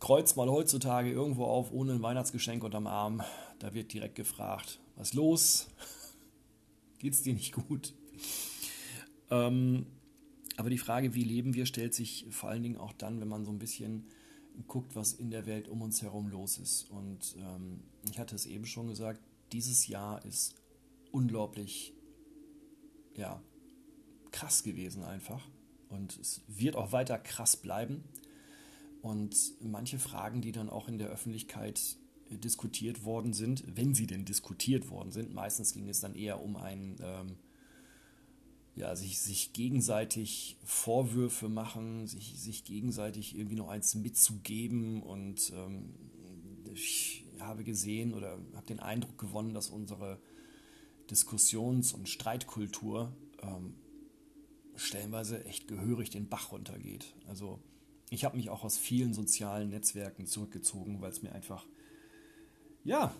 kreuz 0.00 0.36
mal 0.36 0.48
heutzutage 0.48 1.10
irgendwo 1.10 1.44
auf 1.44 1.72
ohne 1.72 1.94
ein 1.94 2.02
Weihnachtsgeschenk 2.02 2.62
unterm 2.62 2.86
Arm, 2.86 3.22
da 3.58 3.72
wird 3.72 3.92
direkt 3.92 4.16
gefragt, 4.16 4.78
was 4.96 5.14
los? 5.14 5.68
Geht's 6.98 7.22
dir 7.22 7.32
nicht 7.32 7.52
gut? 7.52 7.94
Ähm, 9.30 9.86
aber 10.58 10.70
die 10.70 10.78
Frage, 10.78 11.14
wie 11.14 11.22
leben 11.22 11.54
wir, 11.54 11.66
stellt 11.66 11.94
sich 11.94 12.26
vor 12.30 12.50
allen 12.50 12.64
Dingen 12.64 12.78
auch 12.78 12.92
dann, 12.92 13.20
wenn 13.20 13.28
man 13.28 13.44
so 13.44 13.52
ein 13.52 13.60
bisschen 13.60 14.08
guckt, 14.66 14.96
was 14.96 15.12
in 15.12 15.30
der 15.30 15.46
Welt 15.46 15.68
um 15.68 15.82
uns 15.82 16.02
herum 16.02 16.26
los 16.26 16.58
ist. 16.58 16.90
Und 16.90 17.36
ähm, 17.38 17.84
ich 18.10 18.18
hatte 18.18 18.34
es 18.34 18.44
eben 18.44 18.66
schon 18.66 18.88
gesagt, 18.88 19.20
dieses 19.52 19.86
Jahr 19.86 20.24
ist 20.24 20.56
unglaublich, 21.12 21.94
ja, 23.14 23.40
krass 24.32 24.64
gewesen 24.64 25.04
einfach. 25.04 25.48
Und 25.90 26.18
es 26.18 26.42
wird 26.48 26.74
auch 26.74 26.90
weiter 26.90 27.20
krass 27.20 27.56
bleiben. 27.56 28.02
Und 29.00 29.36
manche 29.60 30.00
Fragen, 30.00 30.40
die 30.40 30.50
dann 30.50 30.70
auch 30.70 30.88
in 30.88 30.98
der 30.98 31.08
Öffentlichkeit 31.08 31.80
diskutiert 32.30 33.04
worden 33.04 33.32
sind, 33.32 33.62
wenn 33.76 33.94
sie 33.94 34.08
denn 34.08 34.24
diskutiert 34.24 34.90
worden 34.90 35.12
sind, 35.12 35.32
meistens 35.32 35.72
ging 35.72 35.88
es 35.88 36.00
dann 36.00 36.16
eher 36.16 36.42
um 36.42 36.56
ein, 36.56 36.96
ähm, 37.00 37.36
ja, 38.78 38.94
sich, 38.94 39.18
sich 39.18 39.52
gegenseitig 39.52 40.56
Vorwürfe 40.62 41.48
machen, 41.48 42.06
sich, 42.06 42.38
sich 42.38 42.64
gegenseitig 42.64 43.36
irgendwie 43.36 43.56
noch 43.56 43.68
eins 43.68 43.96
mitzugeben. 43.96 45.02
Und 45.02 45.52
ähm, 45.54 45.94
ich 46.72 47.24
habe 47.40 47.64
gesehen 47.64 48.14
oder 48.14 48.38
habe 48.54 48.66
den 48.66 48.78
Eindruck 48.78 49.18
gewonnen, 49.18 49.52
dass 49.52 49.68
unsere 49.68 50.20
Diskussions- 51.10 51.92
und 51.92 52.08
Streitkultur 52.08 53.12
ähm, 53.42 53.74
stellenweise 54.76 55.44
echt 55.44 55.66
gehörig 55.66 56.10
den 56.10 56.28
Bach 56.28 56.52
runtergeht. 56.52 57.14
Also 57.26 57.58
ich 58.10 58.24
habe 58.24 58.36
mich 58.36 58.48
auch 58.48 58.62
aus 58.62 58.78
vielen 58.78 59.12
sozialen 59.12 59.70
Netzwerken 59.70 60.26
zurückgezogen, 60.26 61.00
weil 61.00 61.10
es 61.10 61.22
mir 61.22 61.32
einfach, 61.32 61.66
ja, 62.84 63.12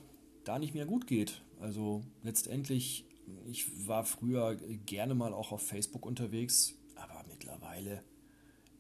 da 0.45 0.61
nicht 0.61 0.75
mehr 0.75 0.87
gut 0.87 1.09
geht. 1.09 1.43
Also 1.59 2.05
letztendlich, 2.23 3.05
ich 3.47 3.87
war 3.87 4.05
früher 4.05 4.57
gerne 4.57 5.15
mal 5.15 5.33
auch 5.33 5.53
auf 5.53 5.67
Facebook 5.67 6.07
unterwegs, 6.07 6.75
aber 6.95 7.25
mittlerweile, 7.29 8.03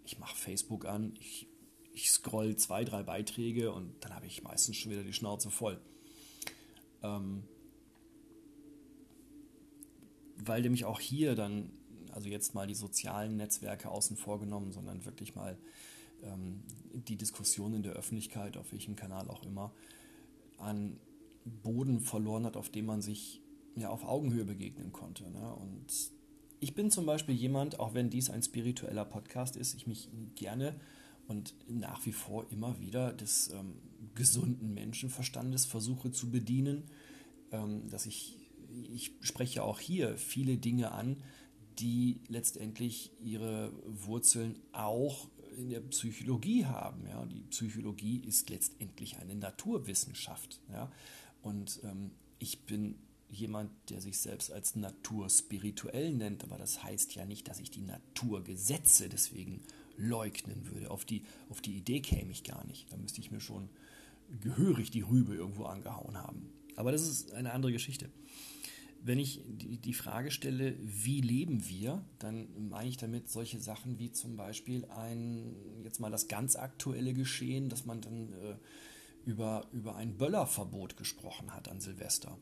ich 0.05 0.19
mache 0.19 0.37
Facebook 0.37 0.85
an, 0.87 1.15
ich, 1.19 1.49
ich 1.93 2.11
scroll 2.11 2.57
zwei, 2.57 2.85
drei 2.85 3.03
Beiträge 3.03 3.73
und 3.73 4.05
dann 4.05 4.15
habe 4.15 4.27
ich 4.27 4.43
meistens 4.43 4.77
schon 4.77 4.93
wieder 4.93 5.03
die 5.03 5.13
Schnauze 5.13 5.51
voll. 5.51 5.81
Ähm, 7.03 7.45
weil 10.37 10.63
nämlich 10.63 10.85
auch 10.85 11.01
hier 11.01 11.35
dann, 11.35 11.71
also 12.13 12.29
jetzt 12.29 12.55
mal 12.55 12.67
die 12.67 12.75
sozialen 12.75 13.37
Netzwerke 13.37 13.91
außen 13.91 14.17
vor 14.17 14.39
genommen, 14.41 14.73
sondern 14.73 15.05
wirklich 15.05 15.35
mal 15.35 15.59
ähm, 16.23 16.63
die 16.93 17.17
Diskussion 17.17 17.75
in 17.75 17.83
der 17.83 17.93
Öffentlichkeit, 17.93 18.57
auf 18.57 18.73
welchem 18.73 18.97
Kanal 18.97 19.29
auch 19.29 19.45
immer, 19.45 19.73
an 20.59 20.99
Boden 21.45 22.01
verloren 22.01 22.45
hat, 22.45 22.57
auf 22.57 22.69
dem 22.69 22.87
man 22.87 23.03
sich 23.03 23.43
ja 23.81 23.91
auf 23.91 24.05
Augenhöhe 24.05 24.45
begegnen 24.45 24.93
konnte. 24.93 25.31
Ne? 25.31 25.55
Und 25.55 25.87
ich 26.61 26.75
bin 26.75 26.91
zum 26.91 27.07
Beispiel 27.07 27.35
jemand, 27.35 27.79
auch 27.79 27.95
wenn 27.95 28.11
dies 28.11 28.31
ein 28.31 28.43
spiritueller 28.43 29.05
Podcast 29.05 29.57
ist, 29.57 29.75
ich 29.75 29.87
mich 29.87 30.09
gerne 30.35 30.75
und 31.27 31.55
nach 31.69 32.05
wie 32.07 32.13
vor 32.13 32.51
immer 32.51 32.81
wieder 32.81 33.13
des 33.13 33.51
ähm, 33.53 33.75
gesunden 34.15 34.75
Menschenverstandes 34.75 35.67
versuche 35.67 36.11
zu 36.11 36.31
bedienen, 36.31 36.85
ähm, 37.53 37.89
dass 37.91 38.07
ich, 38.07 38.37
ich 38.93 39.13
spreche 39.21 39.63
auch 39.63 39.79
hier 39.79 40.17
viele 40.17 40.57
Dinge 40.57 40.93
an, 40.93 41.23
die 41.79 42.21
letztendlich 42.29 43.13
ihre 43.23 43.73
Wurzeln 43.87 44.59
auch 44.73 45.29
in 45.57 45.71
der 45.71 45.81
Psychologie 45.81 46.65
haben. 46.65 47.07
Ja? 47.07 47.25
Die 47.27 47.43
Psychologie 47.51 48.21
ist 48.27 48.51
letztendlich 48.51 49.19
eine 49.19 49.35
Naturwissenschaft. 49.35 50.61
Ja? 50.73 50.91
Und 51.43 51.81
ähm, 51.85 52.11
ich 52.39 52.61
bin 52.65 52.97
jemand, 53.31 53.71
der 53.91 54.01
sich 54.01 54.19
selbst 54.19 54.53
als 54.53 54.77
naturspirituell 54.77 56.13
nennt, 56.13 56.45
aber 56.45 56.59
das 56.59 56.83
heißt 56.83 57.15
ja 57.15 57.25
nicht, 57.25 57.49
dass 57.49 57.61
ich 57.61 57.71
die 57.71 57.83
Naturgesetze 57.83 59.09
deswegen 59.09 59.63
leugnen 59.97 60.71
würde. 60.71 60.91
Auf 60.91 61.05
die, 61.05 61.25
auf 61.49 61.61
die 61.61 61.77
Idee 61.77 62.01
käme 62.01 62.31
ich 62.31 62.45
gar 62.45 62.67
nicht. 62.67 62.91
Da 62.93 62.97
müsste 62.97 63.21
ich 63.21 63.31
mir 63.31 63.41
schon 63.41 63.69
gehörig 64.41 64.91
die 64.91 65.03
Rübe 65.03 65.35
irgendwo 65.35 65.65
angehauen 65.65 66.17
haben. 66.17 66.51
Aber 66.77 66.93
das 66.93 67.03
ist 67.03 67.33
eine 67.33 67.53
andere 67.53 67.73
Geschichte 67.73 68.09
wenn 69.03 69.19
ich 69.19 69.41
die, 69.47 69.93
Frage 69.93 70.31
stelle, 70.31 70.75
wie 70.83 71.21
leben 71.21 71.69
wir, 71.69 72.05
dann 72.19 72.69
meine 72.69 72.89
ich 72.89 72.97
damit 72.97 73.29
solche 73.29 73.61
Sachen 73.61 73.99
wie 73.99 74.13
zum 74.13 74.37
Beispiel 74.37 74.85
ein, 74.87 75.55
jetzt 75.85 76.01
mal 76.01 76.11
das 76.11 76.29
ganz 76.29 76.57
aktuelle 76.57 77.15
Geschehen, 77.15 77.69
dass 77.69 77.85
man 77.85 78.01
dann 78.01 78.33
äh, 78.33 78.57
über, 79.25 79.67
über 79.73 79.97
ein 79.97 80.17
Böllerverbot 80.17 80.97
gesprochen 80.97 81.55
hat 81.55 81.69
an 81.69 81.81
Silvester. 81.81 82.37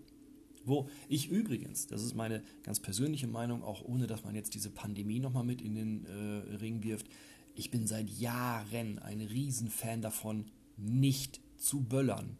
Wo 0.66 0.88
ich 1.08 1.28
übrigens, 1.30 1.86
das 1.86 2.02
ist 2.02 2.14
meine 2.14 2.42
ganz 2.64 2.80
persönliche 2.80 3.28
Meinung, 3.28 3.62
auch 3.62 3.84
ohne 3.84 4.08
dass 4.08 4.24
man 4.24 4.34
jetzt 4.34 4.54
diese 4.54 4.70
Pandemie 4.70 5.20
nochmal 5.20 5.44
mit 5.44 5.62
in 5.62 5.76
den 5.76 6.04
äh, 6.06 6.56
Ring 6.56 6.82
wirft, 6.82 7.06
ich 7.54 7.70
bin 7.70 7.86
seit 7.86 8.10
Jahren 8.10 8.98
ein 8.98 9.20
Riesenfan 9.20 10.02
davon, 10.02 10.50
nicht 10.76 11.40
zu 11.56 11.80
böllern. 11.80 12.36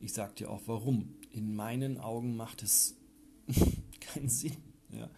Ich 0.00 0.12
sage 0.14 0.34
dir 0.34 0.50
auch 0.50 0.62
warum. 0.66 1.16
In 1.32 1.54
meinen 1.54 1.98
Augen 1.98 2.36
macht 2.36 2.62
es 2.62 2.96
keinen 4.00 4.28
Sinn. 4.28 4.56
Ja. 4.90 5.10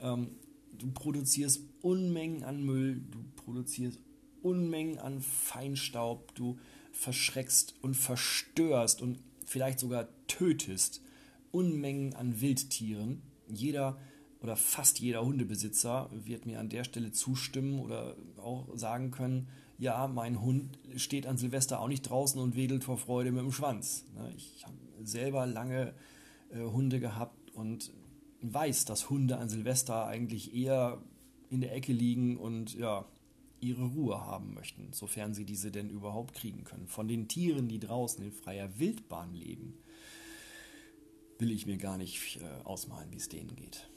Ähm, 0.00 0.30
du 0.78 0.90
produzierst 0.92 1.60
Unmengen 1.82 2.44
an 2.44 2.62
Müll, 2.64 3.02
du 3.10 3.18
produzierst 3.36 3.98
Unmengen 4.42 4.98
an 4.98 5.20
Feinstaub, 5.20 6.34
du 6.34 6.56
verschreckst 6.92 7.74
und 7.82 7.94
verstörst 7.94 9.02
und 9.02 9.18
vielleicht 9.44 9.80
sogar 9.80 10.08
tötest 10.26 11.02
Unmengen 11.50 12.14
an 12.14 12.40
Wildtieren. 12.40 13.22
Jeder 13.48 13.98
oder 14.40 14.56
fast 14.56 15.00
jeder 15.00 15.24
Hundebesitzer 15.24 16.10
wird 16.12 16.46
mir 16.46 16.60
an 16.60 16.68
der 16.68 16.84
Stelle 16.84 17.12
zustimmen 17.12 17.80
oder 17.80 18.16
auch 18.36 18.68
sagen 18.76 19.10
können, 19.10 19.48
ja, 19.78 20.08
mein 20.08 20.40
Hund 20.42 20.78
steht 20.96 21.26
an 21.26 21.38
Silvester 21.38 21.80
auch 21.80 21.88
nicht 21.88 22.02
draußen 22.02 22.40
und 22.40 22.56
wedelt 22.56 22.84
vor 22.84 22.98
Freude 22.98 23.30
mit 23.30 23.42
dem 23.42 23.52
Schwanz. 23.52 24.04
Ne, 24.14 24.32
ich 24.36 24.64
habe 24.64 24.76
selber 25.02 25.46
lange 25.46 25.94
äh, 26.50 26.60
Hunde 26.60 26.98
gehabt 26.98 27.52
und 27.54 27.92
weiß, 28.42 28.84
dass 28.84 29.08
Hunde 29.08 29.38
an 29.38 29.48
Silvester 29.48 30.06
eigentlich 30.06 30.54
eher 30.54 31.00
in 31.50 31.60
der 31.60 31.74
Ecke 31.74 31.92
liegen 31.92 32.36
und 32.36 32.74
ja, 32.74 33.04
ihre 33.60 33.84
Ruhe 33.84 34.20
haben 34.20 34.54
möchten, 34.54 34.92
sofern 34.92 35.34
sie 35.34 35.44
diese 35.44 35.70
denn 35.70 35.90
überhaupt 35.90 36.34
kriegen 36.34 36.64
können. 36.64 36.86
Von 36.86 37.08
den 37.08 37.28
Tieren, 37.28 37.68
die 37.68 37.80
draußen 37.80 38.22
in 38.22 38.32
freier 38.32 38.78
Wildbahn 38.78 39.34
leben, 39.34 39.74
will 41.38 41.50
ich 41.50 41.66
mir 41.66 41.78
gar 41.78 41.96
nicht 41.96 42.36
äh, 42.36 42.64
ausmalen, 42.64 43.10
wie 43.12 43.16
es 43.16 43.28
denen 43.28 43.54
geht. 43.54 43.88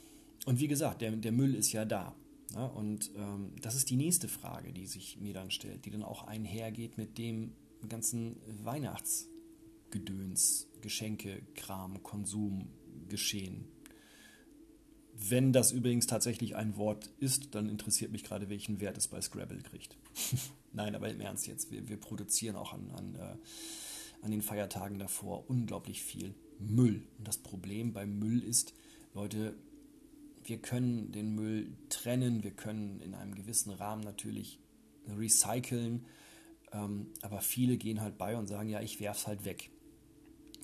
Und 0.46 0.60
wie 0.60 0.68
gesagt, 0.68 1.02
der, 1.02 1.10
der 1.12 1.32
Müll 1.32 1.54
ist 1.54 1.72
ja 1.72 1.84
da. 1.84 2.14
Ja, 2.54 2.66
ne? 2.66 2.72
und 2.72 3.10
ähm, 3.16 3.52
das 3.60 3.74
ist 3.74 3.90
die 3.90 3.96
nächste 3.96 4.28
Frage, 4.28 4.72
die 4.72 4.86
sich 4.86 5.18
mir 5.18 5.34
dann 5.34 5.50
stellt, 5.50 5.84
die 5.84 5.90
dann 5.90 6.02
auch 6.02 6.26
einhergeht 6.26 6.96
mit 6.98 7.18
dem 7.18 7.52
ganzen 7.88 8.36
Weihnachtsgedöns, 8.62 10.68
Geschenke, 10.80 11.42
Kram, 11.54 12.02
Konsum, 12.02 12.68
Geschehen. 13.08 13.66
Wenn 15.14 15.52
das 15.52 15.72
übrigens 15.72 16.06
tatsächlich 16.06 16.56
ein 16.56 16.76
Wort 16.76 17.10
ist, 17.18 17.54
dann 17.54 17.68
interessiert 17.68 18.12
mich 18.12 18.24
gerade, 18.24 18.48
welchen 18.48 18.80
Wert 18.80 18.96
es 18.96 19.08
bei 19.08 19.20
Scrabble 19.20 19.60
kriegt. 19.62 19.98
Nein, 20.72 20.94
aber 20.94 21.10
im 21.10 21.20
Ernst 21.20 21.46
jetzt, 21.46 21.70
wir, 21.70 21.86
wir 21.88 21.98
produzieren 21.98 22.56
auch 22.56 22.72
an, 22.72 22.90
an, 22.90 23.14
äh, 23.14 23.36
an 24.22 24.30
den 24.30 24.42
Feiertagen 24.42 24.98
davor 24.98 25.50
unglaublich 25.50 26.02
viel 26.02 26.34
Müll. 26.58 27.06
Und 27.18 27.28
das 27.28 27.38
Problem 27.38 27.92
beim 27.92 28.18
Müll 28.18 28.42
ist, 28.42 28.74
Leute, 29.14 29.54
wir 30.44 30.58
können 30.58 31.12
den 31.12 31.34
Müll 31.34 31.76
trennen, 31.88 32.42
wir 32.42 32.50
können 32.50 33.00
in 33.00 33.14
einem 33.14 33.34
gewissen 33.34 33.70
Rahmen 33.70 34.02
natürlich 34.02 34.58
recyceln, 35.08 36.04
ähm, 36.72 37.08
aber 37.22 37.40
viele 37.40 37.76
gehen 37.76 38.00
halt 38.00 38.18
bei 38.18 38.36
und 38.36 38.46
sagen, 38.46 38.68
ja, 38.68 38.80
ich 38.80 39.00
werf's 39.00 39.26
halt 39.26 39.44
weg. 39.44 39.70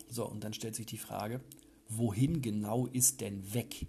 So, 0.08 0.26
und 0.28 0.42
dann 0.42 0.54
stellt 0.54 0.74
sich 0.74 0.86
die 0.86 0.98
Frage, 0.98 1.40
wohin 1.88 2.40
genau 2.42 2.86
ist 2.86 3.20
denn 3.20 3.52
weg? 3.54 3.86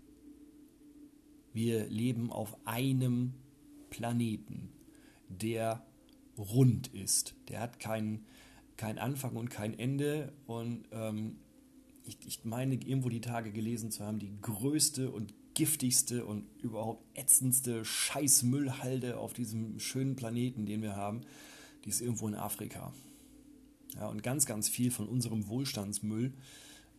Wir 1.53 1.88
leben 1.88 2.32
auf 2.32 2.56
einem 2.65 3.34
Planeten, 3.89 4.70
der 5.29 5.86
rund 6.38 6.88
ist. 6.88 7.36
Der 7.48 7.62
hat 7.62 7.79
keinen 7.79 8.25
kein 8.77 8.98
Anfang 8.98 9.36
und 9.36 9.50
kein 9.50 9.77
Ende. 9.77 10.32
Und 10.48 10.88
ähm, 10.91 11.38
ich, 12.10 12.18
ich 12.25 12.46
meine, 12.46 12.75
irgendwo 12.75 13.10
die 13.10 13.22
Tage 13.22 13.51
gelesen 13.51 13.92
zu 13.92 14.04
haben, 14.04 14.20
die 14.20 14.32
größte 14.42 15.12
und 15.12 15.34
giftigste 15.54 16.25
und 16.25 16.46
überhaupt 16.62 17.04
ätzendste 17.18 17.84
Scheißmüllhalde 17.84 19.18
auf 19.18 19.34
diesem 19.34 19.80
schönen 19.80 20.16
Planeten, 20.16 20.66
den 20.66 20.82
wir 20.82 20.96
haben, 20.96 21.22
die 21.84 21.89
ist 21.89 22.01
irgendwo 22.01 22.28
in 22.28 22.36
Afrika. 22.36 22.94
Ja, 23.96 24.08
und 24.08 24.24
ganz, 24.24 24.46
ganz 24.46 24.70
viel 24.70 24.92
von 24.92 25.08
unserem 25.08 25.48
Wohlstandsmüll, 25.48 26.34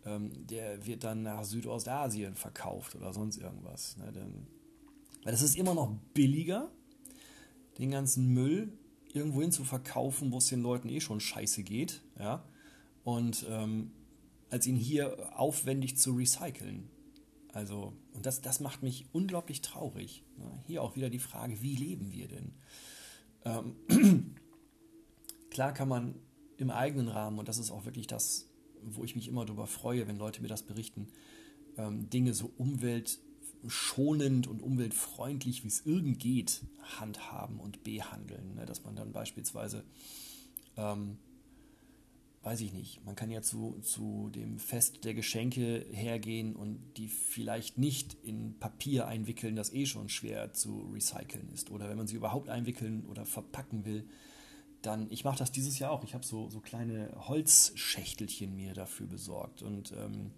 ähm, 0.04 0.46
der 0.46 0.86
wird 0.86 1.04
dann 1.04 1.22
nach 1.22 1.44
Südostasien 1.44 2.34
verkauft 2.34 2.94
oder 2.96 3.12
sonst 3.12 3.38
irgendwas. 3.38 3.96
Ne? 3.96 4.12
Denn, 4.12 4.46
weil 5.24 5.34
es 5.34 5.42
ist 5.42 5.56
immer 5.56 5.74
noch 5.74 5.94
billiger, 6.14 6.70
den 7.78 7.90
ganzen 7.90 8.32
Müll 8.32 8.72
irgendwo 9.12 9.40
hin 9.40 9.52
zu 9.52 9.64
verkaufen, 9.64 10.32
wo 10.32 10.38
es 10.38 10.48
den 10.48 10.60
Leuten 10.60 10.88
eh 10.88 11.00
schon 11.00 11.20
scheiße 11.20 11.62
geht, 11.62 12.02
ja, 12.18 12.44
und 13.04 13.46
ähm, 13.48 13.92
als 14.50 14.66
ihn 14.66 14.76
hier 14.76 15.38
aufwendig 15.38 15.96
zu 15.96 16.12
recyceln. 16.12 16.90
Also, 17.52 17.92
und 18.12 18.26
das, 18.26 18.40
das 18.40 18.60
macht 18.60 18.82
mich 18.82 19.06
unglaublich 19.12 19.60
traurig. 19.60 20.22
Hier 20.66 20.82
auch 20.82 20.96
wieder 20.96 21.10
die 21.10 21.18
Frage, 21.18 21.62
wie 21.62 21.74
leben 21.74 22.12
wir 22.12 22.28
denn? 22.28 22.52
Ähm, 23.44 23.74
klar 25.50 25.72
kann 25.72 25.88
man 25.88 26.14
im 26.58 26.70
eigenen 26.70 27.08
Rahmen, 27.08 27.38
und 27.38 27.48
das 27.48 27.58
ist 27.58 27.70
auch 27.70 27.84
wirklich 27.84 28.06
das, 28.06 28.48
wo 28.82 29.04
ich 29.04 29.16
mich 29.16 29.28
immer 29.28 29.44
darüber 29.44 29.66
freue, 29.66 30.06
wenn 30.06 30.16
Leute 30.16 30.42
mir 30.42 30.48
das 30.48 30.62
berichten, 30.62 31.08
ähm, 31.76 32.08
Dinge 32.10 32.34
so 32.34 32.52
umweltschonend 32.56 34.46
und 34.46 34.62
umweltfreundlich, 34.62 35.64
wie 35.64 35.68
es 35.68 35.84
irgend 35.86 36.18
geht, 36.18 36.62
handhaben 36.98 37.58
und 37.60 37.82
behandeln. 37.82 38.54
Ne? 38.54 38.66
Dass 38.66 38.84
man 38.84 38.94
dann 38.94 39.12
beispielsweise 39.12 39.84
ähm, 40.76 41.18
weiß 42.42 42.62
ich 42.62 42.72
nicht, 42.72 43.04
man 43.04 43.16
kann 43.16 43.30
ja 43.30 43.42
zu, 43.42 43.78
zu 43.82 44.30
dem 44.30 44.58
Fest 44.58 45.04
der 45.04 45.12
Geschenke 45.12 45.84
hergehen 45.90 46.56
und 46.56 46.80
die 46.96 47.08
vielleicht 47.08 47.76
nicht 47.76 48.16
in 48.22 48.58
Papier 48.58 49.06
einwickeln, 49.06 49.56
das 49.56 49.72
eh 49.72 49.84
schon 49.84 50.08
schwer 50.08 50.54
zu 50.54 50.90
recyceln 50.94 51.50
ist. 51.52 51.70
Oder 51.70 51.90
wenn 51.90 51.98
man 51.98 52.06
sie 52.06 52.16
überhaupt 52.16 52.48
einwickeln 52.48 53.04
oder 53.04 53.26
verpacken 53.26 53.84
will, 53.84 54.08
dann, 54.80 55.10
ich 55.10 55.24
mache 55.24 55.38
das 55.38 55.52
dieses 55.52 55.78
Jahr 55.78 55.90
auch, 55.90 56.02
ich 56.02 56.14
habe 56.14 56.24
so, 56.24 56.48
so 56.48 56.60
kleine 56.60 57.12
Holzschächtelchen 57.28 58.56
mir 58.56 58.72
dafür 58.72 59.06
besorgt. 59.06 59.60
Und 59.62 59.92
ähm, 59.92 60.30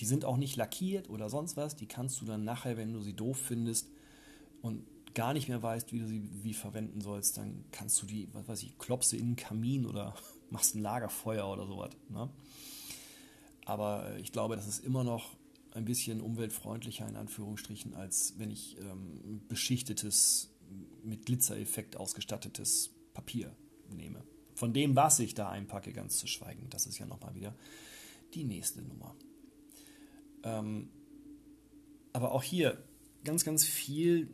die 0.00 0.04
sind 0.04 0.26
auch 0.26 0.36
nicht 0.36 0.56
lackiert 0.56 1.08
oder 1.08 1.30
sonst 1.30 1.56
was, 1.56 1.76
die 1.76 1.86
kannst 1.86 2.20
du 2.20 2.26
dann 2.26 2.44
nachher, 2.44 2.76
wenn 2.76 2.92
du 2.92 3.00
sie 3.00 3.14
doof 3.14 3.38
findest 3.38 3.88
und 4.60 4.84
gar 5.14 5.32
nicht 5.32 5.48
mehr 5.48 5.62
weißt, 5.62 5.92
wie 5.94 6.00
du 6.00 6.06
sie 6.06 6.28
wie 6.42 6.54
verwenden 6.54 7.00
sollst, 7.00 7.38
dann 7.38 7.64
kannst 7.70 8.02
du 8.02 8.06
die, 8.06 8.28
was 8.32 8.48
weiß 8.48 8.62
ich, 8.64 8.78
klopse 8.78 9.16
in 9.16 9.30
den 9.30 9.36
Kamin 9.36 9.86
oder 9.86 10.14
machst 10.52 10.74
ein 10.74 10.82
Lagerfeuer 10.82 11.48
oder 11.48 11.66
sowas. 11.66 11.90
Ne? 12.08 12.30
Aber 13.64 14.10
äh, 14.10 14.20
ich 14.20 14.32
glaube, 14.32 14.56
das 14.56 14.68
ist 14.68 14.84
immer 14.84 15.02
noch 15.02 15.30
ein 15.72 15.84
bisschen 15.84 16.20
umweltfreundlicher 16.20 17.08
in 17.08 17.16
Anführungsstrichen, 17.16 17.94
als 17.94 18.34
wenn 18.38 18.50
ich 18.50 18.76
ähm, 18.78 19.40
beschichtetes, 19.48 20.50
mit 21.02 21.26
Glitzereffekt 21.26 21.96
ausgestattetes 21.96 22.90
Papier 23.14 23.54
nehme. 23.90 24.22
Von 24.54 24.74
dem, 24.74 24.94
was 24.94 25.18
ich 25.18 25.34
da 25.34 25.48
einpacke, 25.48 25.92
ganz 25.92 26.18
zu 26.18 26.26
schweigen. 26.26 26.68
Das 26.70 26.86
ist 26.86 26.98
ja 26.98 27.06
nochmal 27.06 27.34
wieder 27.34 27.54
die 28.34 28.44
nächste 28.44 28.82
Nummer. 28.82 29.16
Ähm, 30.42 30.90
aber 32.12 32.32
auch 32.32 32.42
hier 32.42 32.82
ganz, 33.24 33.44
ganz 33.44 33.64
viel 33.64 34.28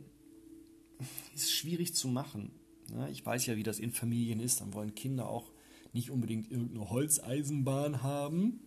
ist 1.33 1.51
schwierig 1.51 1.95
zu 1.95 2.09
machen. 2.09 2.51
Ne? 2.91 3.09
Ich 3.11 3.25
weiß 3.25 3.45
ja, 3.45 3.55
wie 3.55 3.63
das 3.63 3.79
in 3.79 3.91
Familien 3.91 4.41
ist. 4.41 4.59
Dann 4.59 4.73
wollen 4.73 4.95
Kinder 4.95 5.29
auch 5.29 5.51
nicht 5.93 6.11
unbedingt 6.11 6.51
irgendeine 6.51 6.89
Holzeisenbahn 6.89 8.03
haben. 8.03 8.59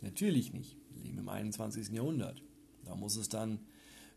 Natürlich 0.00 0.52
nicht. 0.52 0.76
Wir 0.90 1.04
leben 1.04 1.18
im 1.18 1.28
21. 1.28 1.88
Jahrhundert. 1.90 2.42
Da 2.84 2.94
muss 2.94 3.16
es 3.16 3.28
dann 3.28 3.60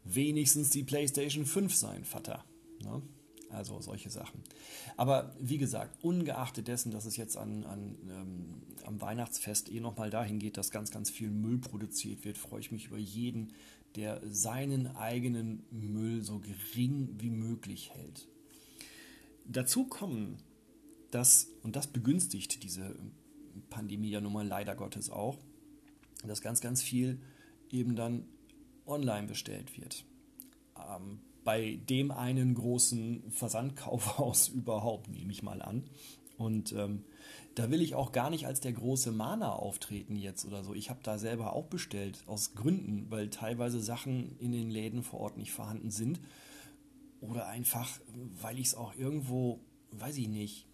wenigstens 0.04 0.70
die 0.70 0.84
PlayStation 0.84 1.46
5 1.46 1.76
sein, 1.76 2.06
Vater. 2.06 2.44
Ne? 2.84 3.02
Also 3.50 3.80
solche 3.80 4.10
Sachen. 4.10 4.42
Aber 4.98 5.36
wie 5.40 5.58
gesagt, 5.58 6.04
ungeachtet 6.04 6.68
dessen, 6.68 6.92
dass 6.92 7.06
es 7.06 7.16
jetzt 7.16 7.38
an, 7.38 7.64
an, 7.64 7.98
ähm, 8.10 8.62
am 8.84 9.00
Weihnachtsfest 9.02 9.72
eh 9.72 9.80
nochmal 9.80 10.10
dahin 10.10 10.40
geht, 10.40 10.58
dass 10.58 10.72
ganz, 10.72 10.92
ganz 10.92 11.10
viel 11.10 11.30
Müll 11.30 11.60
produziert 11.60 12.26
wird, 12.26 12.38
freue 12.38 12.60
ich 12.60 12.72
mich 12.72 12.88
über 12.88 12.98
jeden, 12.98 13.54
der 13.96 14.22
seinen 14.26 14.88
eigenen 14.96 15.64
Müll 15.72 16.22
so 16.22 16.40
gering 16.40 17.16
wie 17.18 17.30
möglich 17.30 17.92
hält. 17.94 18.28
Dazu 19.46 19.86
kommen 19.86 20.38
das, 21.16 21.48
und 21.64 21.76
das 21.76 21.88
begünstigt 21.88 22.62
diese 22.64 22.96
Pandemie 23.70 24.10
ja 24.10 24.22
nun 24.22 24.34
mal 24.34 24.48
leider 24.48 24.76
Gottes 24.76 25.10
auch, 25.10 25.38
dass 26.28 26.42
ganz, 26.42 26.62
ganz 26.62 26.82
viel 26.82 27.20
eben 27.70 27.96
dann 27.96 28.26
online 28.86 29.28
bestellt 29.28 29.78
wird. 29.80 30.04
Ähm, 30.78 31.20
bei 31.44 31.80
dem 31.90 32.12
einen 32.12 32.54
großen 32.54 33.32
Versandkaufhaus 33.32 34.48
überhaupt, 34.50 35.10
nehme 35.10 35.32
ich 35.32 35.42
mal 35.42 35.62
an. 35.62 35.86
Und 36.38 36.74
ähm, 36.74 37.06
da 37.54 37.72
will 37.72 37.82
ich 37.82 37.96
auch 37.96 38.12
gar 38.12 38.30
nicht 38.30 38.46
als 38.46 38.60
der 38.60 38.74
große 38.74 39.14
Mana 39.14 39.54
auftreten 39.54 40.18
jetzt 40.18 40.44
oder 40.44 40.66
so. 40.66 40.74
Ich 40.74 40.90
habe 40.90 41.00
da 41.02 41.18
selber 41.18 41.54
auch 41.54 41.68
bestellt, 41.68 42.24
aus 42.26 42.56
Gründen, 42.56 43.10
weil 43.10 43.30
teilweise 43.30 43.80
Sachen 43.80 44.38
in 44.40 44.52
den 44.52 44.70
Läden 44.70 45.02
vor 45.02 45.22
Ort 45.22 45.38
nicht 45.38 45.54
vorhanden 45.54 45.92
sind. 45.92 46.20
Oder 47.22 47.48
einfach, 47.48 47.90
weil 48.42 48.60
ich 48.60 48.68
es 48.68 48.76
auch 48.76 48.94
irgendwo, 48.96 49.62
weiß 49.92 50.18
ich 50.18 50.28
nicht, 50.28 50.68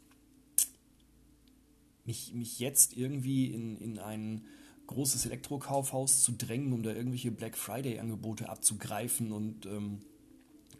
mich, 2.05 2.33
mich 2.33 2.59
jetzt 2.59 2.95
irgendwie 2.97 3.47
in, 3.47 3.77
in 3.77 3.99
ein 3.99 4.45
großes 4.87 5.25
Elektrokaufhaus 5.25 6.21
zu 6.21 6.33
drängen, 6.33 6.73
um 6.73 6.83
da 6.83 6.91
irgendwelche 6.91 7.31
Black 7.31 7.57
Friday-Angebote 7.57 8.49
abzugreifen 8.49 9.31
und 9.31 9.65
ähm, 9.65 9.99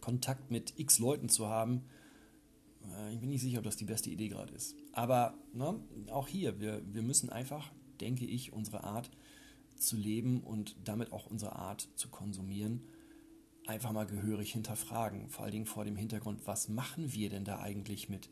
Kontakt 0.01 0.51
mit 0.51 0.73
x 0.77 0.99
Leuten 0.99 1.29
zu 1.29 1.47
haben, 1.47 1.83
äh, 2.97 3.13
ich 3.13 3.19
bin 3.19 3.29
nicht 3.29 3.41
sicher, 3.41 3.59
ob 3.59 3.63
das 3.63 3.77
die 3.77 3.85
beste 3.85 4.09
Idee 4.09 4.27
gerade 4.27 4.53
ist. 4.53 4.75
Aber 4.91 5.35
ne, 5.53 5.79
auch 6.11 6.27
hier, 6.27 6.59
wir, 6.59 6.81
wir 6.91 7.01
müssen 7.01 7.29
einfach, 7.29 7.71
denke 7.99 8.25
ich, 8.25 8.51
unsere 8.51 8.83
Art 8.83 9.09
zu 9.77 9.95
leben 9.95 10.41
und 10.41 10.75
damit 10.83 11.11
auch 11.11 11.27
unsere 11.27 11.55
Art 11.55 11.87
zu 11.95 12.09
konsumieren, 12.09 12.81
einfach 13.65 13.91
mal 13.91 14.05
gehörig 14.05 14.51
hinterfragen. 14.53 15.29
Vor 15.29 15.43
allen 15.43 15.53
Dingen 15.53 15.65
vor 15.65 15.85
dem 15.85 15.95
Hintergrund, 15.95 16.45
was 16.45 16.67
machen 16.67 17.13
wir 17.13 17.29
denn 17.29 17.45
da 17.45 17.59
eigentlich 17.59 18.09
mit, 18.09 18.29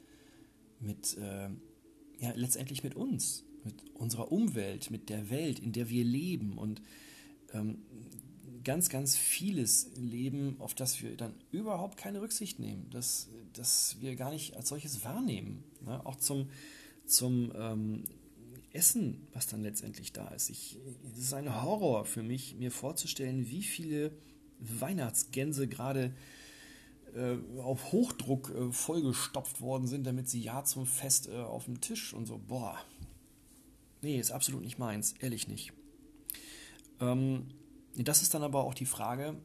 mit 0.80 1.17
äh, 1.17 1.49
ja, 2.19 2.32
letztendlich 2.36 2.84
mit 2.84 2.95
uns, 2.95 3.43
mit 3.63 3.75
unserer 3.93 4.32
Umwelt, 4.32 4.91
mit 4.91 5.10
der 5.10 5.29
Welt, 5.29 5.60
in 5.60 5.71
der 5.71 5.89
wir 5.89 6.03
leben. 6.03 6.58
Und 6.58 6.82
ähm, 7.53 7.79
ganz, 8.63 8.89
ganz 8.89 9.15
vieles 9.15 9.91
Leben, 9.95 10.55
auf 10.60 10.73
das 10.73 11.01
wir 11.01 11.15
dann 11.15 11.34
überhaupt 11.51 11.97
keine 11.97 12.21
Rücksicht 12.21 12.60
nehmen, 12.60 12.89
dass, 12.89 13.29
dass 13.53 13.97
wir 13.99 14.15
gar 14.15 14.32
nicht 14.32 14.55
als 14.55 14.69
solches 14.69 15.03
wahrnehmen. 15.03 15.63
Ne? 15.86 16.05
Auch 16.05 16.17
zum, 16.17 16.49
zum 17.05 17.51
ähm, 17.55 18.03
Essen, 18.71 19.27
was 19.34 19.47
dann 19.47 19.63
letztendlich 19.63 20.13
da 20.13 20.27
ist. 20.29 20.49
Es 20.49 20.77
ist 21.17 21.34
ein 21.34 21.63
Horror 21.63 22.05
für 22.05 22.21
mich, 22.21 22.55
mir 22.55 22.71
vorzustellen, 22.71 23.49
wie 23.49 23.63
viele 23.63 24.12
Weihnachtsgänse 24.60 25.67
gerade 25.67 26.05
äh, 26.05 26.38
auf 27.62 27.91
Hochdruck 27.91 28.50
äh, 28.50 28.72
vollgestopft 28.72 29.62
worden 29.62 29.88
sind, 29.88 30.06
damit 30.06 30.30
sie 30.30 30.41
ja 30.41 30.63
zum 30.63 30.86
Fest 30.86 31.28
äh, 31.28 31.38
auf 31.38 31.65
dem 31.65 31.82
Tisch 31.82 32.13
und 32.13 32.26
so. 32.26 32.38
Boah. 32.38 32.78
Nee, 34.02 34.19
ist 34.19 34.32
absolut 34.32 34.62
nicht 34.62 34.80
meins, 34.80 35.13
ehrlich 35.19 35.48
nicht. 35.48 35.74
Ähm, 37.00 37.48
das 37.95 38.22
ist 38.22 38.34
dann 38.34 38.43
aber 38.43 38.63
auch 38.63 38.74
die 38.74 38.86
Frage, 38.86 39.36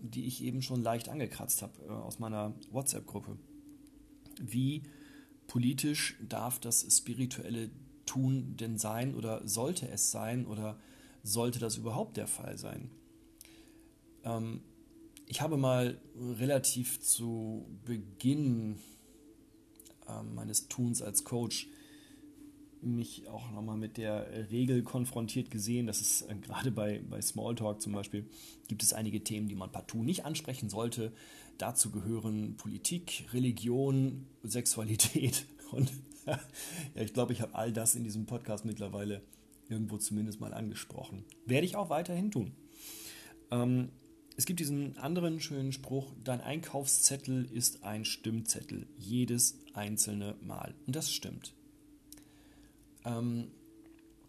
die 0.00 0.26
ich 0.26 0.42
eben 0.42 0.62
schon 0.62 0.82
leicht 0.82 1.08
angekratzt 1.08 1.62
habe 1.62 1.82
äh, 1.84 1.90
aus 1.90 2.18
meiner 2.18 2.54
WhatsApp-Gruppe. 2.70 3.38
Wie 4.40 4.82
politisch 5.46 6.16
darf 6.28 6.58
das 6.58 6.86
spirituelle 6.90 7.70
Tun 8.04 8.56
denn 8.56 8.78
sein 8.78 9.14
oder 9.14 9.46
sollte 9.46 9.88
es 9.88 10.10
sein 10.10 10.46
oder 10.46 10.78
sollte 11.22 11.58
das 11.58 11.76
überhaupt 11.76 12.16
der 12.16 12.26
Fall 12.26 12.58
sein? 12.58 12.90
Ähm, 14.24 14.60
ich 15.26 15.40
habe 15.40 15.56
mal 15.56 15.98
relativ 16.38 17.00
zu 17.00 17.66
Beginn 17.84 18.78
äh, 20.08 20.22
meines 20.22 20.68
Tuns 20.68 21.02
als 21.02 21.24
Coach 21.24 21.68
mich 22.82 23.26
auch 23.28 23.50
nochmal 23.50 23.76
mit 23.76 23.96
der 23.96 24.50
Regel 24.50 24.82
konfrontiert 24.82 25.50
gesehen, 25.50 25.86
dass 25.86 26.00
es 26.00 26.22
äh, 26.22 26.34
gerade 26.36 26.70
bei, 26.70 27.02
bei 27.08 27.20
Smalltalk 27.20 27.80
zum 27.82 27.92
Beispiel 27.92 28.28
gibt 28.68 28.82
es 28.82 28.92
einige 28.92 29.22
Themen, 29.24 29.48
die 29.48 29.54
man 29.54 29.72
partout 29.72 30.04
nicht 30.04 30.24
ansprechen 30.24 30.68
sollte. 30.68 31.12
Dazu 31.58 31.90
gehören 31.90 32.56
Politik, 32.56 33.26
Religion, 33.32 34.26
Sexualität 34.42 35.46
und 35.72 35.90
ja, 36.26 36.40
ich 36.94 37.12
glaube, 37.12 37.32
ich 37.32 37.40
habe 37.40 37.54
all 37.54 37.72
das 37.72 37.94
in 37.94 38.04
diesem 38.04 38.26
Podcast 38.26 38.64
mittlerweile 38.64 39.22
irgendwo 39.68 39.96
zumindest 39.96 40.40
mal 40.40 40.54
angesprochen. 40.54 41.24
Werde 41.44 41.66
ich 41.66 41.76
auch 41.76 41.90
weiterhin 41.90 42.30
tun. 42.30 42.52
Ähm, 43.50 43.90
es 44.36 44.44
gibt 44.44 44.60
diesen 44.60 44.98
anderen 44.98 45.40
schönen 45.40 45.72
Spruch, 45.72 46.12
dein 46.22 46.40
Einkaufszettel 46.40 47.46
ist 47.50 47.84
ein 47.84 48.04
Stimmzettel, 48.04 48.86
jedes 48.98 49.58
einzelne 49.72 50.36
Mal. 50.42 50.74
Und 50.86 50.94
das 50.94 51.10
stimmt. 51.10 51.54
Ähm, 53.04 53.50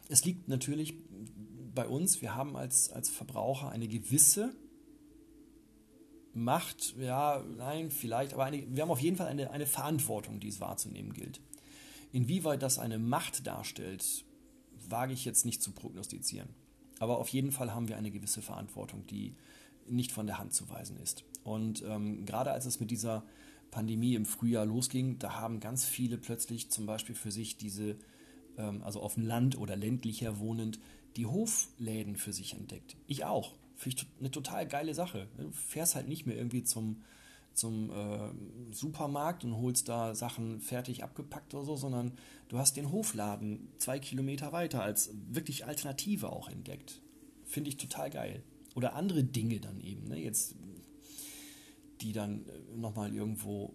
es 0.07 0.23
liegt 0.23 0.47
natürlich 0.47 0.93
bei 1.75 1.87
uns, 1.87 2.21
wir 2.21 2.35
haben 2.35 2.55
als, 2.55 2.89
als 2.89 3.09
Verbraucher 3.09 3.69
eine 3.69 3.87
gewisse 3.87 4.55
Macht, 6.33 6.95
ja, 6.99 7.43
nein, 7.57 7.91
vielleicht, 7.91 8.33
aber 8.33 8.45
eine, 8.45 8.63
wir 8.73 8.83
haben 8.83 8.91
auf 8.91 9.01
jeden 9.01 9.17
Fall 9.17 9.27
eine, 9.27 9.51
eine 9.51 9.65
Verantwortung, 9.65 10.39
die 10.39 10.47
es 10.47 10.61
wahrzunehmen 10.61 11.11
gilt. 11.11 11.41
Inwieweit 12.13 12.61
das 12.61 12.79
eine 12.79 12.99
Macht 12.99 13.45
darstellt, 13.45 14.23
wage 14.87 15.13
ich 15.13 15.25
jetzt 15.25 15.45
nicht 15.45 15.61
zu 15.61 15.71
prognostizieren. 15.71 16.49
Aber 16.99 17.17
auf 17.17 17.29
jeden 17.29 17.51
Fall 17.51 17.73
haben 17.73 17.87
wir 17.87 17.97
eine 17.97 18.11
gewisse 18.11 18.41
Verantwortung, 18.41 19.05
die 19.07 19.35
nicht 19.89 20.11
von 20.11 20.27
der 20.27 20.37
Hand 20.37 20.53
zu 20.53 20.69
weisen 20.69 20.97
ist. 20.97 21.23
Und 21.43 21.83
ähm, 21.83 22.25
gerade 22.25 22.51
als 22.51 22.65
es 22.65 22.79
mit 22.79 22.91
dieser 22.91 23.23
Pandemie 23.71 24.15
im 24.15 24.25
Frühjahr 24.25 24.65
losging, 24.65 25.19
da 25.19 25.35
haben 25.35 25.59
ganz 25.59 25.85
viele 25.85 26.17
plötzlich 26.17 26.69
zum 26.69 26.85
Beispiel 26.85 27.15
für 27.15 27.31
sich 27.31 27.57
diese, 27.57 27.95
ähm, 28.57 28.83
also 28.83 29.01
auf 29.01 29.15
dem 29.15 29.25
Land 29.25 29.57
oder 29.57 29.75
ländlicher 29.75 30.39
wohnend, 30.39 30.79
die 31.15 31.25
Hofläden 31.25 32.15
für 32.15 32.33
sich 32.33 32.53
entdeckt. 32.53 32.97
Ich 33.07 33.25
auch. 33.25 33.55
Finde 33.75 33.97
ich 33.97 34.07
eine 34.19 34.31
total 34.31 34.67
geile 34.67 34.93
Sache. 34.93 35.27
Du 35.37 35.51
fährst 35.51 35.95
halt 35.95 36.07
nicht 36.07 36.25
mehr 36.25 36.35
irgendwie 36.35 36.63
zum, 36.63 37.03
zum 37.53 37.91
äh, 37.91 38.73
Supermarkt 38.73 39.43
und 39.43 39.55
holst 39.55 39.87
da 39.87 40.15
Sachen 40.15 40.59
fertig 40.59 41.03
abgepackt 41.03 41.53
oder 41.53 41.63
so, 41.63 41.75
sondern 41.75 42.13
du 42.49 42.57
hast 42.57 42.75
den 42.75 42.91
Hofladen 42.91 43.67
zwei 43.77 43.99
Kilometer 43.99 44.51
weiter 44.51 44.81
als 44.81 45.11
wirklich 45.29 45.65
Alternative 45.65 46.31
auch 46.31 46.49
entdeckt. 46.49 47.01
Finde 47.45 47.69
ich 47.69 47.77
total 47.77 48.09
geil 48.09 48.43
oder 48.77 48.93
andere 48.93 49.23
Dinge 49.23 49.59
dann 49.59 49.81
eben, 49.81 50.07
ne, 50.07 50.19
jetzt, 50.19 50.55
die 52.01 52.13
dann 52.13 52.45
äh, 52.45 52.77
nochmal 52.77 53.11
irgendwo 53.11 53.73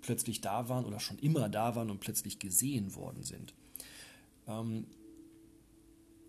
plötzlich 0.00 0.40
da 0.40 0.70
waren 0.70 0.86
oder 0.86 0.98
schon 0.98 1.18
immer 1.18 1.50
da 1.50 1.76
waren 1.76 1.90
und 1.90 2.00
plötzlich 2.00 2.38
gesehen 2.38 2.94
worden 2.94 3.22
sind. 3.22 3.52
Ähm, 4.48 4.86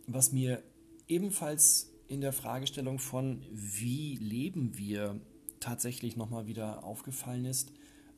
was 0.08 0.34
mir 0.34 0.62
ebenfalls 1.08 1.90
in 2.10 2.20
der 2.20 2.34
Fragestellung 2.34 3.00
von, 3.00 3.46
wie 3.50 4.18
leben 4.18 4.78
wir, 4.78 5.22
tatsächlich 5.62 6.18
nochmal 6.18 6.48
wieder 6.48 6.84
aufgefallen 6.84 7.46
ist, 7.46 7.72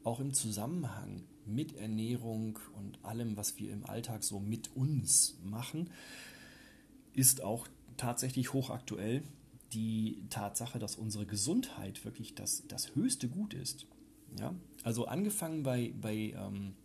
auch 0.03 0.19
im 0.19 0.33
Zusammenhang 0.33 1.21
mit 1.45 1.75
Ernährung 1.75 2.57
und 2.75 3.05
allem, 3.05 3.37
was 3.37 3.59
wir 3.59 3.71
im 3.71 3.85
Alltag 3.85 4.23
so 4.23 4.39
mit 4.39 4.75
uns 4.75 5.37
machen, 5.43 5.91
ist 7.13 7.43
auch 7.43 7.67
tatsächlich 7.95 8.53
hochaktuell 8.53 9.21
die 9.73 10.23
Tatsache, 10.29 10.79
dass 10.79 10.95
unsere 10.95 11.25
Gesundheit 11.25 12.03
wirklich 12.05 12.35
das, 12.35 12.63
das 12.67 12.95
höchste 12.95 13.27
Gut 13.29 13.53
ist. 13.53 13.85
Ja? 14.39 14.53
Also 14.83 15.05
angefangen 15.05 15.63
bei, 15.63 15.93
bei 15.99 16.33
ähm, 16.37 16.75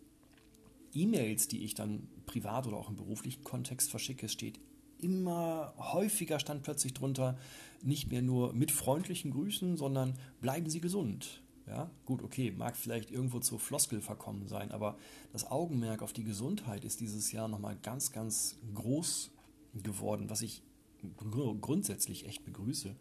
E-Mails, 0.93 1.47
die 1.47 1.63
ich 1.63 1.75
dann 1.75 2.07
privat 2.25 2.67
oder 2.67 2.77
auch 2.77 2.89
im 2.89 2.95
beruflichen 2.95 3.43
Kontext 3.43 3.89
verschicke, 3.89 4.29
steht 4.29 4.59
immer 5.01 5.73
häufiger 5.77 6.39
stand 6.39 6.63
plötzlich 6.63 6.93
drunter, 6.93 7.37
nicht 7.81 8.11
mehr 8.11 8.21
nur 8.21 8.53
mit 8.53 8.71
freundlichen 8.71 9.31
Grüßen, 9.31 9.77
sondern 9.77 10.15
bleiben 10.41 10.69
Sie 10.69 10.81
gesund. 10.81 11.41
Ja, 11.67 11.89
gut, 12.05 12.23
okay, 12.23 12.51
mag 12.51 12.75
vielleicht 12.75 13.11
irgendwo 13.11 13.39
zur 13.39 13.59
Floskel 13.59 14.01
verkommen 14.01 14.47
sein, 14.47 14.71
aber 14.71 14.97
das 15.31 15.49
Augenmerk 15.49 16.01
auf 16.01 16.13
die 16.13 16.23
Gesundheit 16.23 16.83
ist 16.83 16.99
dieses 16.99 17.31
Jahr 17.31 17.47
nochmal 17.47 17.77
ganz, 17.83 18.11
ganz 18.11 18.57
groß 18.73 19.29
geworden, 19.75 20.29
was 20.29 20.41
ich 20.41 20.63
grundsätzlich 21.17 22.25
echt 22.25 22.45
begrüße. 22.45 22.95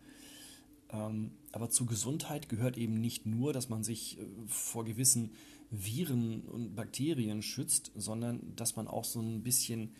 Ähm, 0.91 1.33
aber 1.53 1.69
zu 1.69 1.87
Gesundheit 1.87 2.49
gehört 2.49 2.79
eben 2.79 2.95
nicht 2.95 3.27
nur, 3.27 3.53
dass 3.53 3.69
man 3.69 3.85
sich 3.85 4.19
äh, 4.19 4.27
vor 4.47 4.85
gewissen 4.85 5.33
Viren 5.71 6.43
und 6.43 6.75
Bakterien 6.75 7.43
schützt, 7.43 7.93
sondern 7.95 8.55
dass 8.57 8.77
man 8.77 8.89
auch 8.89 9.05
so 9.05 9.21
ein 9.21 9.43
bisschen, 9.43 9.95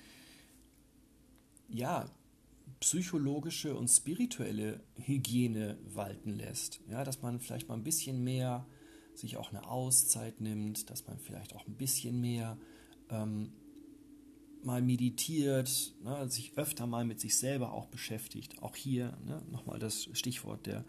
ja, 1.69 2.11
psychologische 2.81 3.77
und 3.77 3.89
spirituelle 3.89 4.81
Hygiene 4.97 5.79
walten 5.85 6.31
lässt. 6.31 6.81
Ja, 6.89 7.05
dass 7.05 7.23
man 7.23 7.41
vielleicht 7.41 7.69
mal 7.69 7.75
ein 7.75 7.85
bisschen 7.85 8.23
mehr 8.23 8.67
sich 9.15 9.37
auch 9.37 9.51
eine 9.51 9.69
Auszeit 9.69 10.41
nimmt, 10.41 10.89
dass 10.91 11.07
man 11.07 11.19
vielleicht 11.19 11.55
auch 11.55 11.67
ein 11.67 11.75
bisschen 11.75 12.21
mehr 12.21 12.57
ähm, 13.11 13.53
mal 14.69 14.83
meditiert, 14.83 15.95
ne, 16.05 16.29
sich 16.29 16.53
öfter 16.57 16.87
mal 16.87 17.05
mit 17.05 17.21
sich 17.21 17.37
selber 17.37 17.73
auch 17.73 17.87
beschäftigt. 17.87 18.63
Auch 18.63 18.77
hier 18.77 19.19
ne, 19.25 19.43
nochmal 19.51 19.79
das 19.79 20.11
Stichwort 20.13 20.67
der, 20.67 20.85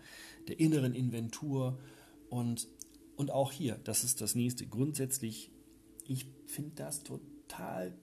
der 0.49 0.59
inneren 0.59 0.93
Inventur. 0.93 1.79
Und, 2.29 2.67
und 3.15 3.31
auch 3.31 3.53
hier, 3.53 3.79
das 3.85 4.03
ist 4.03 4.19
das 4.19 4.35
nächste. 4.35 4.67
Grundsätzlich, 4.67 5.49
ich 6.05 6.27
finde 6.45 6.75
das 6.75 7.03
total 7.03 7.97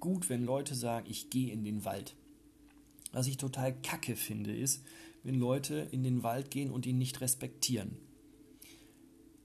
gut, 0.00 0.28
wenn 0.28 0.44
Leute 0.44 0.74
sagen, 0.74 1.06
ich 1.08 1.30
gehe 1.30 1.50
in 1.50 1.64
den 1.64 1.86
Wald. 1.86 2.14
Was 3.12 3.26
ich 3.26 3.38
total 3.38 3.74
kacke 3.80 4.16
finde, 4.16 4.54
ist, 4.54 4.84
wenn 5.22 5.36
Leute 5.36 5.88
in 5.92 6.04
den 6.04 6.22
Wald 6.22 6.50
gehen 6.50 6.70
und 6.70 6.84
ihn 6.84 6.98
nicht 6.98 7.22
respektieren. 7.22 7.96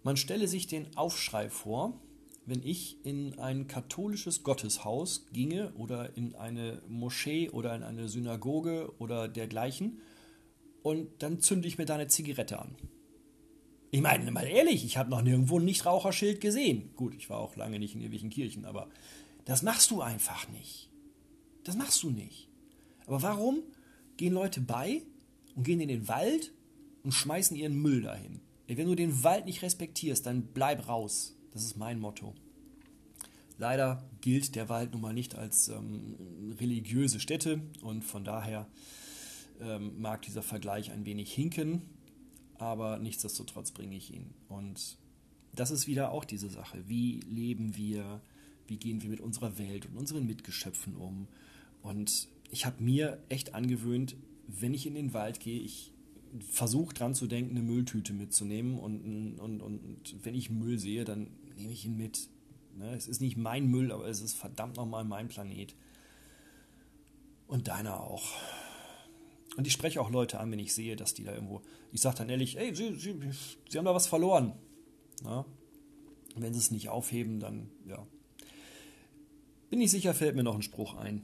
Man 0.03 0.17
stelle 0.17 0.49
sich 0.49 0.67
den 0.67 0.97
Aufschrei 0.97 1.49
vor, 1.49 1.97
wenn 2.45 2.63
ich 2.63 2.97
in 3.05 3.37
ein 3.39 3.67
katholisches 3.67 4.43
Gotteshaus 4.43 5.27
ginge 5.31 5.73
oder 5.73 6.17
in 6.17 6.35
eine 6.35 6.81
Moschee 6.87 7.49
oder 7.49 7.75
in 7.75 7.83
eine 7.83 8.07
Synagoge 8.07 8.91
oder 8.97 9.27
dergleichen 9.27 10.01
und 10.81 11.21
dann 11.21 11.39
zünde 11.39 11.67
ich 11.67 11.77
mir 11.77 11.85
da 11.85 11.95
eine 11.95 12.07
Zigarette 12.07 12.59
an. 12.59 12.75
Ich 13.91 14.01
meine, 14.01 14.31
mal 14.31 14.47
ehrlich, 14.47 14.85
ich 14.85 14.97
habe 14.97 15.09
noch 15.09 15.21
nirgendwo 15.21 15.59
ein 15.59 15.65
Nichtraucherschild 15.65 16.41
gesehen. 16.41 16.91
Gut, 16.95 17.13
ich 17.13 17.29
war 17.29 17.39
auch 17.39 17.55
lange 17.55 17.77
nicht 17.77 17.93
in 17.93 17.99
irgendwelchen 17.99 18.29
Kirchen, 18.29 18.65
aber 18.65 18.89
das 19.45 19.63
machst 19.63 19.91
du 19.91 20.01
einfach 20.01 20.47
nicht. 20.49 20.89
Das 21.63 21.75
machst 21.75 22.01
du 22.01 22.09
nicht. 22.09 22.47
Aber 23.05 23.21
warum 23.21 23.59
gehen 24.17 24.33
Leute 24.33 24.61
bei 24.61 25.01
und 25.55 25.63
gehen 25.63 25.81
in 25.81 25.89
den 25.89 26.07
Wald 26.07 26.53
und 27.03 27.11
schmeißen 27.11 27.55
ihren 27.57 27.75
Müll 27.81 28.01
dahin? 28.01 28.39
Wenn 28.67 28.87
du 28.87 28.95
den 28.95 29.23
Wald 29.23 29.45
nicht 29.45 29.61
respektierst, 29.61 30.25
dann 30.25 30.53
bleib 30.53 30.87
raus. 30.87 31.35
Das 31.53 31.63
ist 31.63 31.77
mein 31.77 31.99
Motto. 31.99 32.33
Leider 33.57 34.03
gilt 34.21 34.55
der 34.55 34.69
Wald 34.69 34.93
nun 34.93 35.01
mal 35.01 35.13
nicht 35.13 35.35
als 35.35 35.67
ähm, 35.67 36.15
religiöse 36.59 37.19
Stätte 37.19 37.61
und 37.81 38.03
von 38.03 38.23
daher 38.23 38.67
ähm, 39.59 40.01
mag 40.01 40.23
dieser 40.23 40.41
Vergleich 40.41 40.91
ein 40.91 41.05
wenig 41.05 41.31
hinken, 41.31 41.83
aber 42.57 42.97
nichtsdestotrotz 42.97 43.71
bringe 43.71 43.95
ich 43.95 44.13
ihn. 44.13 44.33
Und 44.49 44.97
das 45.53 45.69
ist 45.69 45.85
wieder 45.87 46.11
auch 46.11 46.25
diese 46.25 46.49
Sache. 46.49 46.83
Wie 46.87 47.19
leben 47.29 47.75
wir? 47.75 48.21
Wie 48.67 48.77
gehen 48.77 49.03
wir 49.03 49.09
mit 49.09 49.21
unserer 49.21 49.57
Welt 49.57 49.85
und 49.85 49.97
unseren 49.97 50.25
Mitgeschöpfen 50.25 50.95
um? 50.95 51.27
Und 51.83 52.29
ich 52.49 52.65
habe 52.65 52.81
mir 52.81 53.21
echt 53.29 53.53
angewöhnt, 53.53 54.15
wenn 54.47 54.73
ich 54.73 54.87
in 54.87 54.95
den 54.95 55.13
Wald 55.13 55.39
gehe, 55.39 55.59
ich 55.59 55.91
versuche 56.39 56.93
dran 56.93 57.13
zu 57.13 57.27
denken, 57.27 57.57
eine 57.57 57.65
Mülltüte 57.65 58.13
mitzunehmen 58.13 58.79
und, 58.79 59.37
und, 59.39 59.61
und 59.61 60.15
wenn 60.23 60.35
ich 60.35 60.49
Müll 60.49 60.79
sehe, 60.79 61.03
dann 61.03 61.27
nehme 61.55 61.73
ich 61.73 61.85
ihn 61.85 61.97
mit. 61.97 62.29
Ne? 62.75 62.93
Es 62.95 63.07
ist 63.07 63.21
nicht 63.21 63.37
mein 63.37 63.67
Müll, 63.67 63.91
aber 63.91 64.05
es 64.07 64.21
ist 64.21 64.33
verdammt 64.33 64.77
nochmal 64.77 65.03
mein 65.03 65.27
Planet. 65.27 65.75
Und 67.47 67.67
deiner 67.67 68.01
auch. 68.01 68.31
Und 69.57 69.67
ich 69.67 69.73
spreche 69.73 69.99
auch 69.99 70.09
Leute 70.09 70.39
an, 70.39 70.51
wenn 70.51 70.59
ich 70.59 70.73
sehe, 70.73 70.95
dass 70.95 71.13
die 71.13 71.23
da 71.23 71.33
irgendwo. 71.33 71.61
Ich 71.91 72.01
sage 72.01 72.17
dann 72.19 72.29
ehrlich, 72.29 72.57
ey, 72.57 72.73
sie, 72.73 72.95
sie, 72.95 73.15
sie 73.69 73.77
haben 73.77 73.85
da 73.85 73.93
was 73.93 74.07
verloren. 74.07 74.53
Ja? 75.23 75.45
Wenn 76.35 76.53
sie 76.53 76.59
es 76.59 76.71
nicht 76.71 76.89
aufheben, 76.89 77.39
dann 77.39 77.69
ja. 77.85 78.05
Bin 79.69 79.81
ich 79.81 79.91
sicher, 79.91 80.13
fällt 80.13 80.35
mir 80.35 80.43
noch 80.43 80.55
ein 80.55 80.61
Spruch 80.61 80.95
ein. 80.95 81.21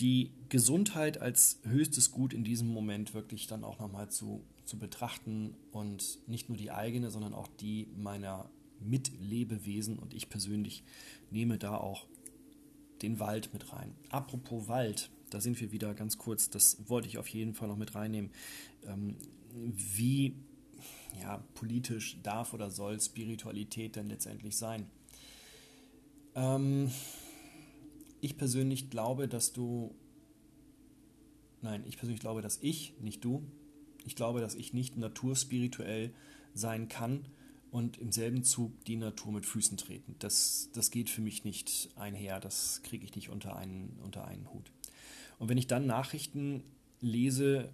Die 0.00 0.32
Gesundheit 0.48 1.18
als 1.18 1.60
höchstes 1.64 2.10
Gut 2.10 2.32
in 2.32 2.42
diesem 2.42 2.68
Moment 2.68 3.12
wirklich 3.14 3.46
dann 3.46 3.64
auch 3.64 3.78
nochmal 3.78 4.10
zu, 4.10 4.42
zu 4.70 4.78
betrachten 4.78 5.54
und 5.72 6.20
nicht 6.26 6.48
nur 6.48 6.56
die 6.56 6.70
eigene, 6.70 7.10
sondern 7.10 7.34
auch 7.34 7.48
die 7.48 7.88
meiner 7.96 8.48
Mitlebewesen 8.78 9.98
und 9.98 10.14
ich 10.14 10.30
persönlich 10.30 10.84
nehme 11.30 11.58
da 11.58 11.76
auch 11.76 12.06
den 13.02 13.18
Wald 13.18 13.52
mit 13.52 13.72
rein. 13.72 13.94
Apropos 14.10 14.68
Wald, 14.68 15.10
da 15.30 15.40
sind 15.40 15.60
wir 15.60 15.72
wieder 15.72 15.92
ganz 15.94 16.18
kurz, 16.18 16.50
das 16.50 16.88
wollte 16.88 17.08
ich 17.08 17.18
auf 17.18 17.28
jeden 17.28 17.54
Fall 17.54 17.68
noch 17.68 17.76
mit 17.76 17.94
reinnehmen. 17.94 18.30
Ähm, 18.86 19.16
wie 19.52 20.36
ja, 21.20 21.38
politisch 21.54 22.20
darf 22.22 22.54
oder 22.54 22.70
soll 22.70 23.00
Spiritualität 23.00 23.96
denn 23.96 24.08
letztendlich 24.08 24.56
sein? 24.56 24.86
Ähm, 26.36 26.92
ich 28.20 28.36
persönlich 28.36 28.88
glaube, 28.88 29.26
dass 29.26 29.52
du, 29.52 29.94
nein, 31.60 31.82
ich 31.88 31.96
persönlich 31.96 32.20
glaube, 32.20 32.40
dass 32.40 32.58
ich, 32.62 32.94
nicht 33.00 33.24
du, 33.24 33.42
ich 34.04 34.16
glaube, 34.16 34.40
dass 34.40 34.54
ich 34.54 34.72
nicht 34.72 34.96
naturspirituell 34.96 36.12
sein 36.54 36.88
kann 36.88 37.26
und 37.70 37.98
im 37.98 38.12
selben 38.12 38.42
Zug 38.42 38.84
die 38.84 38.96
Natur 38.96 39.32
mit 39.32 39.46
Füßen 39.46 39.76
treten. 39.76 40.16
Das, 40.18 40.70
das 40.72 40.90
geht 40.90 41.10
für 41.10 41.20
mich 41.20 41.44
nicht 41.44 41.90
einher, 41.96 42.40
das 42.40 42.82
kriege 42.82 43.04
ich 43.04 43.14
nicht 43.14 43.30
unter 43.30 43.56
einen, 43.56 43.98
unter 44.02 44.26
einen 44.26 44.52
Hut. 44.52 44.70
Und 45.38 45.48
wenn 45.48 45.58
ich 45.58 45.66
dann 45.66 45.86
Nachrichten 45.86 46.62
lese, 47.00 47.72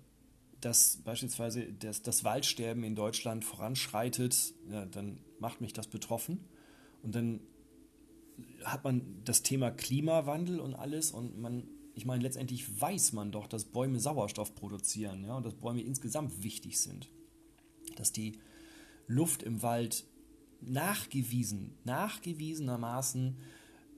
dass 0.60 0.98
beispielsweise 1.04 1.72
das, 1.72 2.02
das 2.02 2.24
Waldsterben 2.24 2.84
in 2.84 2.94
Deutschland 2.94 3.44
voranschreitet, 3.44 4.54
ja, 4.70 4.86
dann 4.86 5.18
macht 5.38 5.60
mich 5.60 5.72
das 5.72 5.86
betroffen. 5.86 6.44
Und 7.02 7.14
dann 7.14 7.40
hat 8.64 8.84
man 8.84 9.02
das 9.24 9.42
Thema 9.42 9.70
Klimawandel 9.70 10.60
und 10.60 10.74
alles 10.74 11.10
und 11.10 11.38
man, 11.38 11.64
ich 11.96 12.04
meine, 12.04 12.22
letztendlich 12.22 12.80
weiß 12.80 13.14
man 13.14 13.32
doch, 13.32 13.46
dass 13.46 13.64
Bäume 13.64 13.98
Sauerstoff 13.98 14.54
produzieren 14.54 15.24
ja, 15.24 15.34
und 15.34 15.46
dass 15.46 15.54
Bäume 15.54 15.80
insgesamt 15.80 16.42
wichtig 16.42 16.78
sind. 16.78 17.08
Dass 17.96 18.12
die 18.12 18.38
Luft 19.06 19.42
im 19.42 19.62
Wald 19.62 20.04
nachgewiesen, 20.60 21.72
nachgewiesenermaßen 21.84 23.36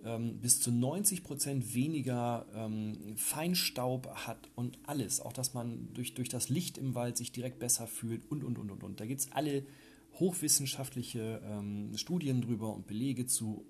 ähm, 0.04 0.38
bis 0.40 0.60
zu 0.60 0.70
90 0.70 1.24
Prozent 1.24 1.74
weniger 1.74 2.46
ähm, 2.54 3.16
Feinstaub 3.16 4.08
hat 4.14 4.48
und 4.54 4.78
alles. 4.84 5.20
Auch, 5.20 5.32
dass 5.32 5.52
man 5.52 5.92
durch, 5.92 6.14
durch 6.14 6.28
das 6.28 6.48
Licht 6.48 6.78
im 6.78 6.94
Wald 6.94 7.16
sich 7.16 7.32
direkt 7.32 7.58
besser 7.58 7.88
fühlt 7.88 8.30
und, 8.30 8.44
und, 8.44 8.58
und, 8.58 8.70
und, 8.70 8.84
und. 8.84 9.00
Da 9.00 9.06
gibt 9.06 9.22
es 9.22 9.32
alle 9.32 9.66
hochwissenschaftliche 10.14 11.42
ähm, 11.44 11.96
Studien 11.96 12.42
drüber 12.42 12.72
und 12.72 12.86
Belege 12.86 13.26
zu. 13.26 13.66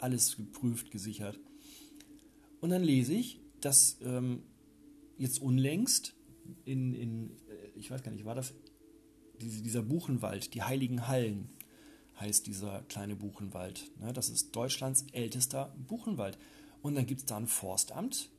Alles 0.00 0.36
geprüft, 0.36 0.92
gesichert. 0.92 1.40
Und 2.60 2.70
dann 2.70 2.84
lese 2.84 3.14
ich, 3.14 3.40
dass 3.60 3.98
ähm, 4.02 4.42
jetzt 5.16 5.40
unlängst 5.40 6.14
in, 6.64 6.94
in, 6.94 7.30
äh, 7.30 7.78
ich 7.78 7.90
weiß 7.90 8.02
gar 8.02 8.12
nicht, 8.12 8.24
war 8.24 8.34
das 8.34 8.54
dieser 9.40 9.82
Buchenwald, 9.82 10.54
die 10.54 10.62
Heiligen 10.62 11.06
Hallen, 11.06 11.50
heißt 12.18 12.46
dieser 12.46 12.82
kleine 12.88 13.14
Buchenwald. 13.14 13.90
Ne? 14.00 14.12
Das 14.12 14.28
ist 14.28 14.54
Deutschlands 14.56 15.06
ältester 15.12 15.74
Buchenwald. 15.86 16.38
Und 16.82 16.96
dann 16.96 17.06
gibt 17.06 17.20
es 17.20 17.26
da 17.26 17.36
ein 17.36 17.46
Forstamt, 17.46 18.30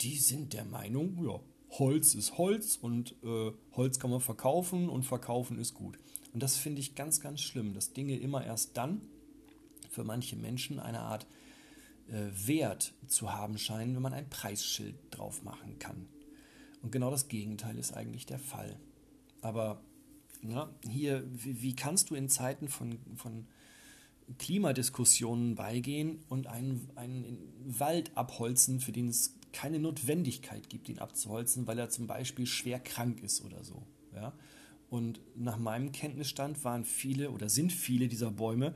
die 0.00 0.18
sind 0.18 0.52
der 0.52 0.64
Meinung, 0.64 1.24
ja, 1.24 1.40
Holz 1.78 2.14
ist 2.14 2.38
Holz 2.38 2.76
und 2.76 3.14
äh, 3.24 3.52
Holz 3.72 3.98
kann 3.98 4.10
man 4.10 4.20
verkaufen 4.20 4.88
und 4.88 5.02
verkaufen 5.04 5.58
ist 5.58 5.74
gut. 5.74 5.98
Und 6.32 6.42
das 6.42 6.56
finde 6.56 6.80
ich 6.80 6.94
ganz, 6.94 7.20
ganz 7.20 7.40
schlimm, 7.40 7.74
dass 7.74 7.92
Dinge 7.92 8.16
immer 8.18 8.44
erst 8.44 8.76
dann 8.76 9.00
für 9.90 10.04
manche 10.04 10.36
Menschen 10.36 10.78
eine 10.78 11.00
Art 11.00 11.26
Wert 12.08 12.92
zu 13.06 13.32
haben 13.32 13.58
scheinen, 13.58 13.94
wenn 13.94 14.02
man 14.02 14.12
ein 14.12 14.28
Preisschild 14.28 14.96
drauf 15.10 15.42
machen 15.42 15.78
kann. 15.78 16.06
Und 16.82 16.92
genau 16.92 17.10
das 17.10 17.28
Gegenteil 17.28 17.78
ist 17.78 17.96
eigentlich 17.96 18.26
der 18.26 18.38
Fall. 18.38 18.78
Aber 19.40 19.80
ja, 20.42 20.70
hier, 20.88 21.24
wie, 21.32 21.62
wie, 21.62 21.74
kannst 21.74 22.10
du 22.10 22.14
in 22.14 22.28
Zeiten 22.28 22.68
von, 22.68 22.98
von 23.16 23.46
Klimadiskussionen 24.38 25.54
beigehen 25.54 26.22
und 26.28 26.46
einen, 26.46 26.90
einen 26.96 27.38
Wald 27.66 28.14
abholzen, 28.16 28.80
für 28.80 28.92
den 28.92 29.08
es 29.08 29.38
keine 29.52 29.78
Notwendigkeit 29.78 30.68
gibt, 30.68 30.88
ihn 30.88 30.98
abzuholzen, 30.98 31.66
weil 31.66 31.78
er 31.78 31.88
zum 31.88 32.06
Beispiel 32.06 32.46
schwer 32.46 32.80
krank 32.80 33.22
ist 33.22 33.42
oder 33.44 33.64
so. 33.64 33.86
Ja? 34.14 34.34
Und 34.90 35.20
nach 35.34 35.58
meinem 35.58 35.92
Kenntnisstand 35.92 36.64
waren 36.64 36.84
viele 36.84 37.30
oder 37.30 37.48
sind 37.48 37.72
viele 37.72 38.08
dieser 38.08 38.30
Bäume 38.30 38.74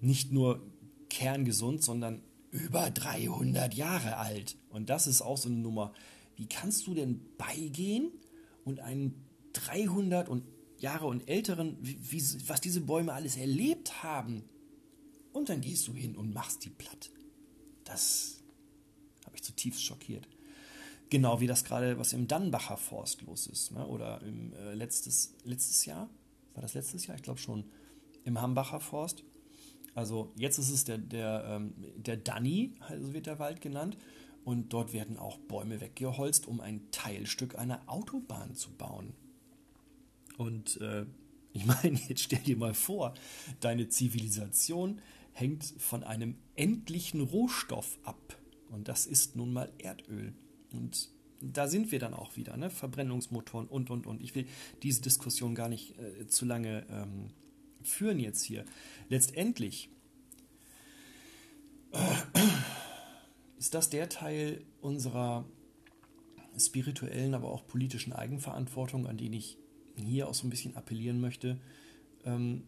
nicht 0.00 0.32
nur 0.32 0.62
kerngesund, 1.08 1.82
sondern 1.82 2.22
über 2.52 2.90
300 2.90 3.74
Jahre 3.74 4.18
alt. 4.18 4.56
Und 4.68 4.88
das 4.88 5.08
ist 5.08 5.22
auch 5.22 5.36
so 5.36 5.48
eine 5.48 5.58
Nummer. 5.58 5.92
Wie 6.36 6.46
kannst 6.46 6.86
du 6.86 6.94
denn 6.94 7.20
beigehen 7.36 8.12
und 8.64 8.78
einen 8.80 9.26
300 9.54 10.28
und 10.28 10.44
Jahre 10.82 11.06
und 11.06 11.28
Älteren, 11.28 11.76
wie, 11.80 12.22
was 12.48 12.60
diese 12.60 12.80
Bäume 12.80 13.12
alles 13.12 13.36
erlebt 13.36 14.02
haben. 14.02 14.42
Und 15.32 15.48
dann 15.48 15.60
gehst 15.60 15.86
du 15.86 15.94
hin 15.94 16.16
und 16.16 16.34
machst 16.34 16.64
die 16.64 16.70
platt. 16.70 17.10
Das 17.84 18.42
habe 19.24 19.36
ich 19.36 19.44
zutiefst 19.44 19.82
schockiert. 19.82 20.28
Genau 21.08 21.40
wie 21.40 21.46
das 21.46 21.64
gerade, 21.64 21.98
was 21.98 22.12
im 22.12 22.26
Dannbacher 22.26 22.76
Forst 22.76 23.22
los 23.22 23.46
ist. 23.46 23.70
Ne? 23.70 23.86
Oder 23.86 24.20
im 24.22 24.52
äh, 24.54 24.74
letztes, 24.74 25.34
letztes 25.44 25.84
Jahr, 25.84 26.10
war 26.54 26.62
das 26.62 26.74
letztes 26.74 27.06
Jahr? 27.06 27.16
Ich 27.16 27.22
glaube 27.22 27.38
schon, 27.38 27.64
im 28.24 28.40
Hambacher 28.40 28.80
Forst. 28.80 29.22
Also 29.94 30.32
jetzt 30.36 30.58
ist 30.58 30.70
es 30.70 30.84
der, 30.84 30.98
der, 30.98 31.44
ähm, 31.46 31.74
der 31.96 32.16
Danny, 32.16 32.74
also 32.80 33.12
wird 33.12 33.26
der 33.26 33.38
Wald 33.38 33.60
genannt. 33.60 33.96
Und 34.44 34.72
dort 34.72 34.92
werden 34.92 35.18
auch 35.18 35.38
Bäume 35.38 35.80
weggeholzt, 35.80 36.48
um 36.48 36.60
ein 36.60 36.90
Teilstück 36.90 37.56
einer 37.56 37.80
Autobahn 37.86 38.54
zu 38.54 38.72
bauen. 38.72 39.14
Und 40.36 40.80
äh, 40.80 41.06
ich 41.52 41.64
meine, 41.64 41.98
jetzt 42.08 42.22
stell 42.22 42.40
dir 42.40 42.56
mal 42.56 42.74
vor, 42.74 43.14
deine 43.60 43.88
Zivilisation 43.88 45.00
hängt 45.32 45.64
von 45.78 46.02
einem 46.02 46.36
endlichen 46.56 47.20
Rohstoff 47.20 47.98
ab. 48.04 48.36
Und 48.70 48.88
das 48.88 49.06
ist 49.06 49.36
nun 49.36 49.52
mal 49.52 49.70
Erdöl. 49.78 50.34
Und 50.72 51.10
da 51.40 51.68
sind 51.68 51.92
wir 51.92 51.98
dann 51.98 52.14
auch 52.14 52.36
wieder, 52.36 52.56
ne? 52.56 52.70
Verbrennungsmotoren 52.70 53.66
und, 53.68 53.90
und, 53.90 54.06
und. 54.06 54.22
Ich 54.22 54.34
will 54.34 54.46
diese 54.82 55.02
Diskussion 55.02 55.54
gar 55.54 55.68
nicht 55.68 55.98
äh, 55.98 56.26
zu 56.26 56.44
lange 56.44 56.86
ähm, 56.88 57.30
führen 57.84 58.18
jetzt 58.18 58.42
hier. 58.42 58.64
Letztendlich 59.08 59.90
äh, 61.92 61.98
ist 63.58 63.74
das 63.74 63.90
der 63.90 64.08
Teil 64.08 64.64
unserer 64.80 65.44
spirituellen, 66.58 67.34
aber 67.34 67.50
auch 67.50 67.66
politischen 67.66 68.12
Eigenverantwortung, 68.12 69.06
an 69.06 69.16
den 69.16 69.32
ich 69.32 69.58
hier 69.96 70.28
auch 70.28 70.34
so 70.34 70.46
ein 70.46 70.50
bisschen 70.50 70.76
appellieren 70.76 71.20
möchte, 71.20 71.60
ähm, 72.24 72.64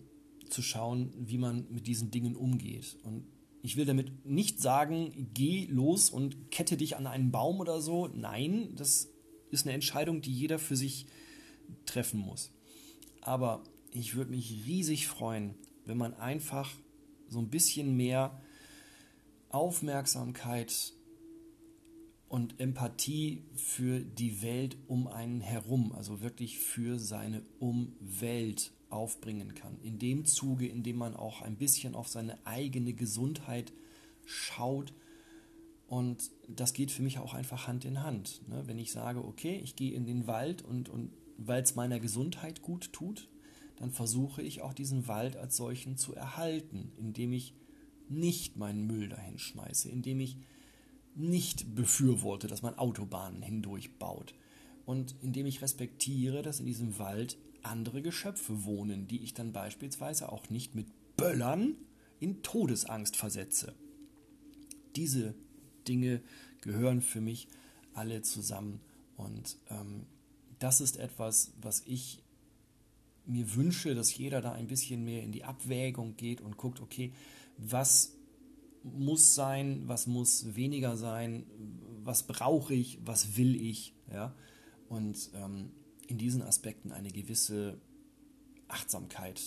zu 0.48 0.62
schauen, 0.62 1.12
wie 1.18 1.38
man 1.38 1.66
mit 1.70 1.87
diesen 1.87 2.11
Dingen 2.11 2.37
umgeht. 2.37 2.96
Und 3.03 3.27
ich 3.62 3.77
will 3.77 3.87
damit 3.87 4.27
nicht 4.27 4.61
sagen, 4.61 5.31
geh 5.33 5.66
los 5.70 6.11
und 6.11 6.50
kette 6.50 6.77
dich 6.77 6.96
an 6.96 7.07
einen 7.07 7.31
Baum 7.31 7.61
oder 7.61 7.81
so. 7.81 8.09
Nein, 8.09 8.74
das 8.77 9.11
ist 9.50 9.66
eine 9.66 9.74
Entscheidung, 9.74 10.20
die 10.20 10.33
jeder 10.33 10.59
für 10.59 10.77
sich 10.77 11.07
treffen 11.87 12.20
muss. 12.20 12.53
Aber 13.22 13.64
ich 13.94 14.16
würde 14.16 14.33
mich 14.33 14.66
riesig 14.66 15.07
freuen, 15.07 15.54
wenn 15.87 15.96
man 15.96 16.14
einfach 16.14 16.70
so 17.28 17.38
ein 17.38 17.48
bisschen 17.48 17.96
mehr 17.96 18.42
Aufmerksamkeit 19.50 20.92
und 22.28 22.59
Empathie 22.59 23.44
für 23.54 24.00
die 24.00 24.42
Welt 24.42 24.76
um 24.88 25.07
einen 25.07 25.40
herum, 25.40 25.92
also 25.92 26.20
wirklich 26.20 26.59
für 26.59 26.98
seine 26.98 27.42
Umwelt 27.61 28.72
aufbringen 28.90 29.54
kann. 29.54 29.78
In 29.83 30.00
dem 30.00 30.24
Zuge, 30.24 30.66
in 30.66 30.83
dem 30.83 30.96
man 30.96 31.14
auch 31.14 31.42
ein 31.42 31.57
bisschen 31.57 31.94
auf 31.94 32.09
seine 32.09 32.44
eigene 32.44 32.94
Gesundheit 32.94 33.72
schaut. 34.24 34.92
Und 35.87 36.33
das 36.48 36.72
geht 36.72 36.90
für 36.90 37.02
mich 37.02 37.18
auch 37.18 37.35
einfach 37.35 37.68
Hand 37.68 37.85
in 37.85 38.02
Hand. 38.02 38.42
Ne? 38.48 38.64
Wenn 38.66 38.80
ich 38.80 38.90
sage, 38.90 39.24
okay, 39.24 39.61
ich 39.62 39.76
gehe 39.76 39.92
in 39.92 40.04
den 40.04 40.26
Wald 40.26 40.62
und, 40.62 40.88
und 40.88 41.12
weil 41.38 41.62
es 41.62 41.76
meiner 41.76 42.00
Gesundheit 42.00 42.62
gut 42.62 42.92
tut, 42.92 43.28
dann 43.76 43.90
versuche 43.90 44.42
ich 44.42 44.62
auch 44.62 44.74
diesen 44.74 45.08
Wald 45.08 45.37
als 45.37 45.56
solchen 45.56 45.96
zu 45.96 46.14
erhalten, 46.14 46.92
indem 46.96 47.32
ich 47.32 47.54
nicht 48.08 48.56
meinen 48.56 48.87
Müll 48.87 49.08
dahin 49.08 49.38
schmeiße, 49.38 49.88
indem 49.88 50.20
ich 50.20 50.37
nicht 51.14 51.74
befürworte, 51.74 52.46
dass 52.48 52.62
man 52.62 52.78
Autobahnen 52.78 53.42
hindurch 53.42 53.98
baut. 53.98 54.34
und 54.87 55.14
indem 55.22 55.46
ich 55.46 55.62
respektiere, 55.62 56.42
dass 56.42 56.60
in 56.60 56.66
diesem 56.66 56.98
Wald 56.98 57.38
andere 57.62 58.02
Geschöpfe 58.02 58.64
wohnen, 58.64 59.06
die 59.06 59.22
ich 59.22 59.34
dann 59.34 59.52
beispielsweise 59.52 60.30
auch 60.30 60.50
nicht 60.50 60.74
mit 60.74 60.88
Böllern 61.16 61.76
in 62.20 62.42
Todesangst 62.42 63.16
versetze. 63.16 63.74
Diese 64.96 65.34
Dinge 65.88 66.22
gehören 66.60 67.00
für 67.00 67.20
mich 67.20 67.48
alle 67.94 68.22
zusammen 68.22 68.80
und 69.16 69.56
ähm, 69.70 70.06
das 70.58 70.80
ist 70.80 70.98
etwas, 70.98 71.52
was 71.60 71.82
ich 71.87 72.23
mir 73.26 73.54
wünsche, 73.54 73.94
dass 73.94 74.16
jeder 74.16 74.40
da 74.40 74.52
ein 74.52 74.66
bisschen 74.66 75.04
mehr 75.04 75.22
in 75.22 75.32
die 75.32 75.44
Abwägung 75.44 76.16
geht 76.16 76.40
und 76.40 76.56
guckt, 76.56 76.80
okay, 76.80 77.12
was 77.56 78.16
muss 78.82 79.34
sein, 79.34 79.82
was 79.87 80.06
muss 80.06 80.54
weniger 80.54 80.96
sein, 80.96 81.46
was 82.02 82.26
brauche 82.26 82.74
ich, 82.74 82.98
was 83.04 83.37
will 83.37 83.56
ich, 83.60 83.94
ja, 84.12 84.34
und 84.88 85.30
ähm, 85.34 85.70
in 86.06 86.18
diesen 86.18 86.42
Aspekten 86.42 86.92
eine 86.92 87.10
gewisse 87.10 87.80
Achtsamkeit 88.68 89.40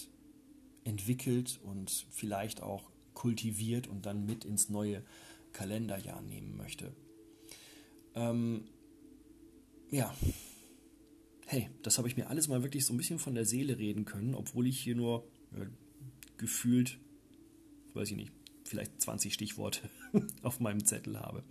entwickelt 0.84 1.60
und 1.64 2.08
vielleicht 2.10 2.64
auch 2.64 2.90
kultiviert 3.14 3.88
und 3.88 4.06
dann 4.06 4.26
mit 4.26 4.46
ins 4.46 4.70
neue 4.70 5.04
Kalenderjahr 5.54 6.22
nehmen 6.22 6.56
möchte. 6.56 6.94
Ähm, 8.16 8.66
ja, 9.92 10.14
hey, 11.48 11.70
das 11.82 11.98
habe 11.98 12.08
ich 12.10 12.18
mir 12.18 12.28
alles 12.28 12.50
mal 12.50 12.62
wirklich 12.62 12.86
so 12.86 12.94
ein 12.94 12.98
bisschen 12.98 13.20
von 13.20 13.34
der 13.34 13.46
Seele 13.46 13.78
reden 13.78 14.06
können, 14.06 14.36
obwohl 14.36 14.68
ich 14.68 14.80
hier 14.80 14.96
nur 14.96 15.26
äh, 15.56 15.66
gefühlt, 16.38 17.00
weiß 17.94 18.12
ich 18.12 18.18
nicht, 18.18 18.34
vielleicht 18.66 19.02
20 19.02 19.34
Stichworte 19.34 19.90
auf 20.44 20.60
meinem 20.60 20.86
Zettel 20.86 21.20
habe. 21.20 21.44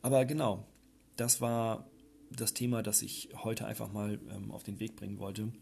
Aber 0.00 0.24
genau, 0.24 0.66
das 1.16 1.40
war 1.40 1.90
das 2.30 2.54
Thema, 2.54 2.82
das 2.82 3.02
ich 3.02 3.30
heute 3.42 3.66
einfach 3.66 3.92
mal 3.92 4.20
ähm, 4.30 4.52
auf 4.52 4.62
den 4.62 4.78
Weg 4.78 4.94
bringen 4.94 5.18
wollte, 5.18 5.52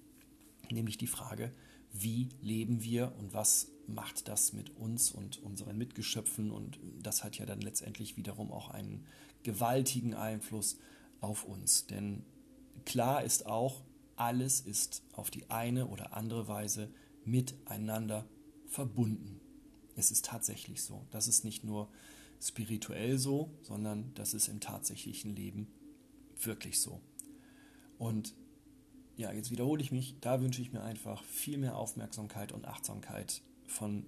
nämlich 0.71 0.99
die 0.99 1.07
Frage, 1.07 1.53
wie 1.91 2.29
leben 2.43 2.83
wir 2.83 3.15
und 3.19 3.33
was 3.33 3.73
macht 3.87 4.29
das 4.29 4.53
mit 4.53 4.77
uns 4.77 5.11
und 5.11 5.43
unseren 5.43 5.79
Mitgeschöpfen 5.79 6.51
und 6.51 6.79
das 7.03 7.25
hat 7.25 7.39
ja 7.39 7.47
dann 7.47 7.61
letztendlich 7.61 8.17
wiederum 8.17 8.53
auch 8.53 8.69
einen 8.69 9.07
gewaltigen 9.43 10.15
Einfluss 10.15 10.79
auf 11.21 11.45
uns, 11.45 11.87
denn 11.87 12.25
Klar 12.85 13.23
ist 13.23 13.47
auch, 13.47 13.83
alles 14.17 14.61
ist 14.61 15.03
auf 15.13 15.31
die 15.31 15.51
eine 15.51 15.87
oder 15.87 16.15
andere 16.15 16.49
Weise 16.49 16.93
miteinander 17.25 18.27
verbunden. 18.67 19.41
Es 19.97 20.11
ist 20.11 20.25
tatsächlich 20.25 20.83
so. 20.83 21.07
Das 21.11 21.29
ist 21.29 21.45
nicht 21.45 21.65
nur 21.65 21.89
spirituell 22.41 23.19
so, 23.19 23.51
sondern 23.63 24.13
das 24.15 24.35
ist 24.35 24.49
im 24.49 24.61
tatsächlichen 24.61 25.37
Leben 25.37 25.69
wirklich 26.41 26.81
so. 26.81 27.01
Und 27.99 28.35
ja, 29.17 29.33
jetzt 29.33 29.51
wiederhole 29.51 29.83
ich 29.83 29.93
mich, 29.93 30.17
da 30.21 30.41
wünsche 30.41 30.63
ich 30.63 30.73
mir 30.73 30.83
einfach 30.83 31.23
viel 31.25 31.59
mehr 31.59 31.77
Aufmerksamkeit 31.77 32.53
und 32.53 32.67
Achtsamkeit 32.67 33.43
von 33.67 34.07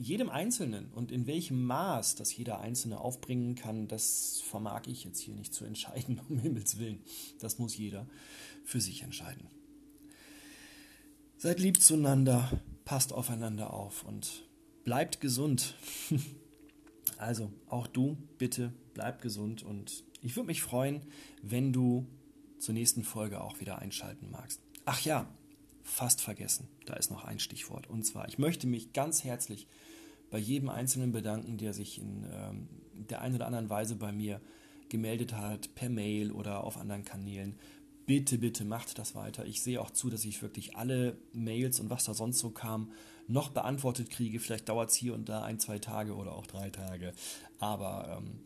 jedem 0.00 0.30
Einzelnen 0.30 0.90
und 0.92 1.12
in 1.12 1.26
welchem 1.26 1.62
Maß 1.64 2.14
das 2.14 2.34
jeder 2.34 2.60
Einzelne 2.60 3.00
aufbringen 3.00 3.54
kann, 3.54 3.86
das 3.86 4.40
vermag 4.40 4.86
ich 4.86 5.04
jetzt 5.04 5.20
hier 5.20 5.34
nicht 5.34 5.52
zu 5.52 5.64
entscheiden, 5.64 6.20
um 6.28 6.38
Himmels 6.38 6.78
Willen. 6.78 7.00
Das 7.38 7.58
muss 7.58 7.76
jeder 7.76 8.06
für 8.64 8.80
sich 8.80 9.02
entscheiden. 9.02 9.46
Seid 11.36 11.60
lieb 11.60 11.80
zueinander, 11.80 12.50
passt 12.84 13.12
aufeinander 13.12 13.72
auf 13.72 14.04
und 14.04 14.48
bleibt 14.84 15.20
gesund. 15.20 15.74
also, 17.18 17.52
auch 17.68 17.86
du, 17.86 18.16
bitte 18.38 18.72
bleib 18.94 19.22
gesund 19.22 19.62
und 19.62 20.04
ich 20.22 20.36
würde 20.36 20.48
mich 20.48 20.62
freuen, 20.62 21.02
wenn 21.42 21.72
du 21.72 22.06
zur 22.58 22.74
nächsten 22.74 23.04
Folge 23.04 23.40
auch 23.40 23.60
wieder 23.60 23.78
einschalten 23.78 24.30
magst. 24.30 24.60
Ach 24.84 25.00
ja, 25.00 25.26
fast 25.82 26.20
vergessen. 26.20 26.68
Da 26.86 26.94
ist 26.94 27.10
noch 27.10 27.24
ein 27.24 27.38
Stichwort. 27.38 27.88
Und 27.88 28.04
zwar, 28.04 28.28
ich 28.28 28.38
möchte 28.38 28.66
mich 28.66 28.92
ganz 28.92 29.24
herzlich 29.24 29.66
bei 30.30 30.38
jedem 30.38 30.68
Einzelnen 30.68 31.12
bedanken, 31.12 31.58
der 31.58 31.72
sich 31.74 32.00
in 32.00 32.24
ähm, 32.32 32.68
der 32.92 33.20
einen 33.20 33.34
oder 33.34 33.46
anderen 33.46 33.70
Weise 33.70 33.96
bei 33.96 34.12
mir 34.12 34.40
gemeldet 34.88 35.34
hat, 35.34 35.74
per 35.74 35.88
Mail 35.88 36.32
oder 36.32 36.64
auf 36.64 36.76
anderen 36.76 37.04
Kanälen. 37.04 37.56
Bitte, 38.06 38.38
bitte 38.38 38.64
macht 38.64 38.98
das 38.98 39.14
weiter. 39.14 39.44
Ich 39.46 39.62
sehe 39.62 39.80
auch 39.80 39.90
zu, 39.90 40.10
dass 40.10 40.24
ich 40.24 40.42
wirklich 40.42 40.76
alle 40.76 41.16
Mails 41.32 41.80
und 41.80 41.90
was 41.90 42.04
da 42.04 42.14
sonst 42.14 42.38
so 42.38 42.50
kam, 42.50 42.92
noch 43.28 43.50
beantwortet 43.50 44.10
kriege. 44.10 44.40
Vielleicht 44.40 44.68
dauert 44.68 44.90
es 44.90 44.96
hier 44.96 45.14
und 45.14 45.28
da 45.28 45.42
ein, 45.42 45.60
zwei 45.60 45.78
Tage 45.78 46.14
oder 46.14 46.32
auch 46.32 46.46
drei 46.46 46.70
Tage. 46.70 47.12
Aber 47.60 48.18
ähm, 48.18 48.40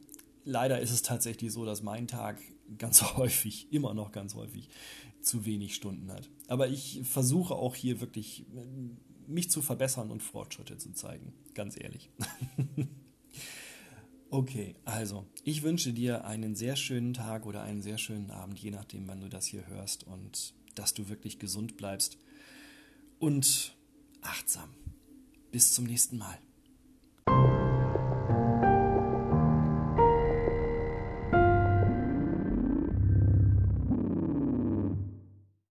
leider 0.45 0.81
ist 0.81 0.91
es 0.91 1.03
tatsächlich 1.03 1.53
so, 1.53 1.65
dass 1.65 1.83
mein 1.83 2.07
Tag 2.07 2.39
ganz 2.79 3.03
häufig, 3.17 3.73
immer 3.73 3.95
noch 3.95 4.13
ganz 4.13 4.35
häufig, 4.35 4.69
zu 5.21 5.45
wenig 5.47 5.75
Stunden 5.75 6.13
hat. 6.13 6.31
Aber 6.49 6.69
ich 6.69 7.01
versuche 7.05 7.55
auch 7.55 7.75
hier 7.75 8.01
wirklich 8.01 8.47
äh, 8.55 8.67
mich 9.27 9.51
zu 9.51 9.63
verbessern 9.63 10.11
und 10.11 10.23
Fortschritte 10.23 10.77
zu 10.79 10.93
zeigen. 10.93 11.33
Ganz 11.55 11.79
ehrlich. 11.81 12.11
okay, 14.31 14.75
also 14.85 15.27
ich 15.45 15.63
wünsche 15.63 15.93
dir 15.93 16.25
einen 16.25 16.55
sehr 16.55 16.77
schönen 16.77 17.15
Tag 17.15 17.47
oder 17.47 17.63
einen 17.63 17.83
sehr 17.83 17.99
schönen 17.99 18.31
Abend, 18.31 18.59
je 18.59 18.71
nachdem, 18.71 19.09
wann 19.09 19.21
du 19.21 19.29
das 19.29 19.47
hier 19.47 19.67
hörst 19.67 20.05
und 20.05 20.55
dass 20.75 20.95
du 20.95 21.09
wirklich 21.09 21.39
gesund 21.39 21.77
bleibst 21.77 22.19
und 23.19 23.77
achtsam. 24.21 24.69
Bis 25.51 25.73
zum 25.73 25.85
nächsten 25.85 26.19
Mal. 26.19 26.39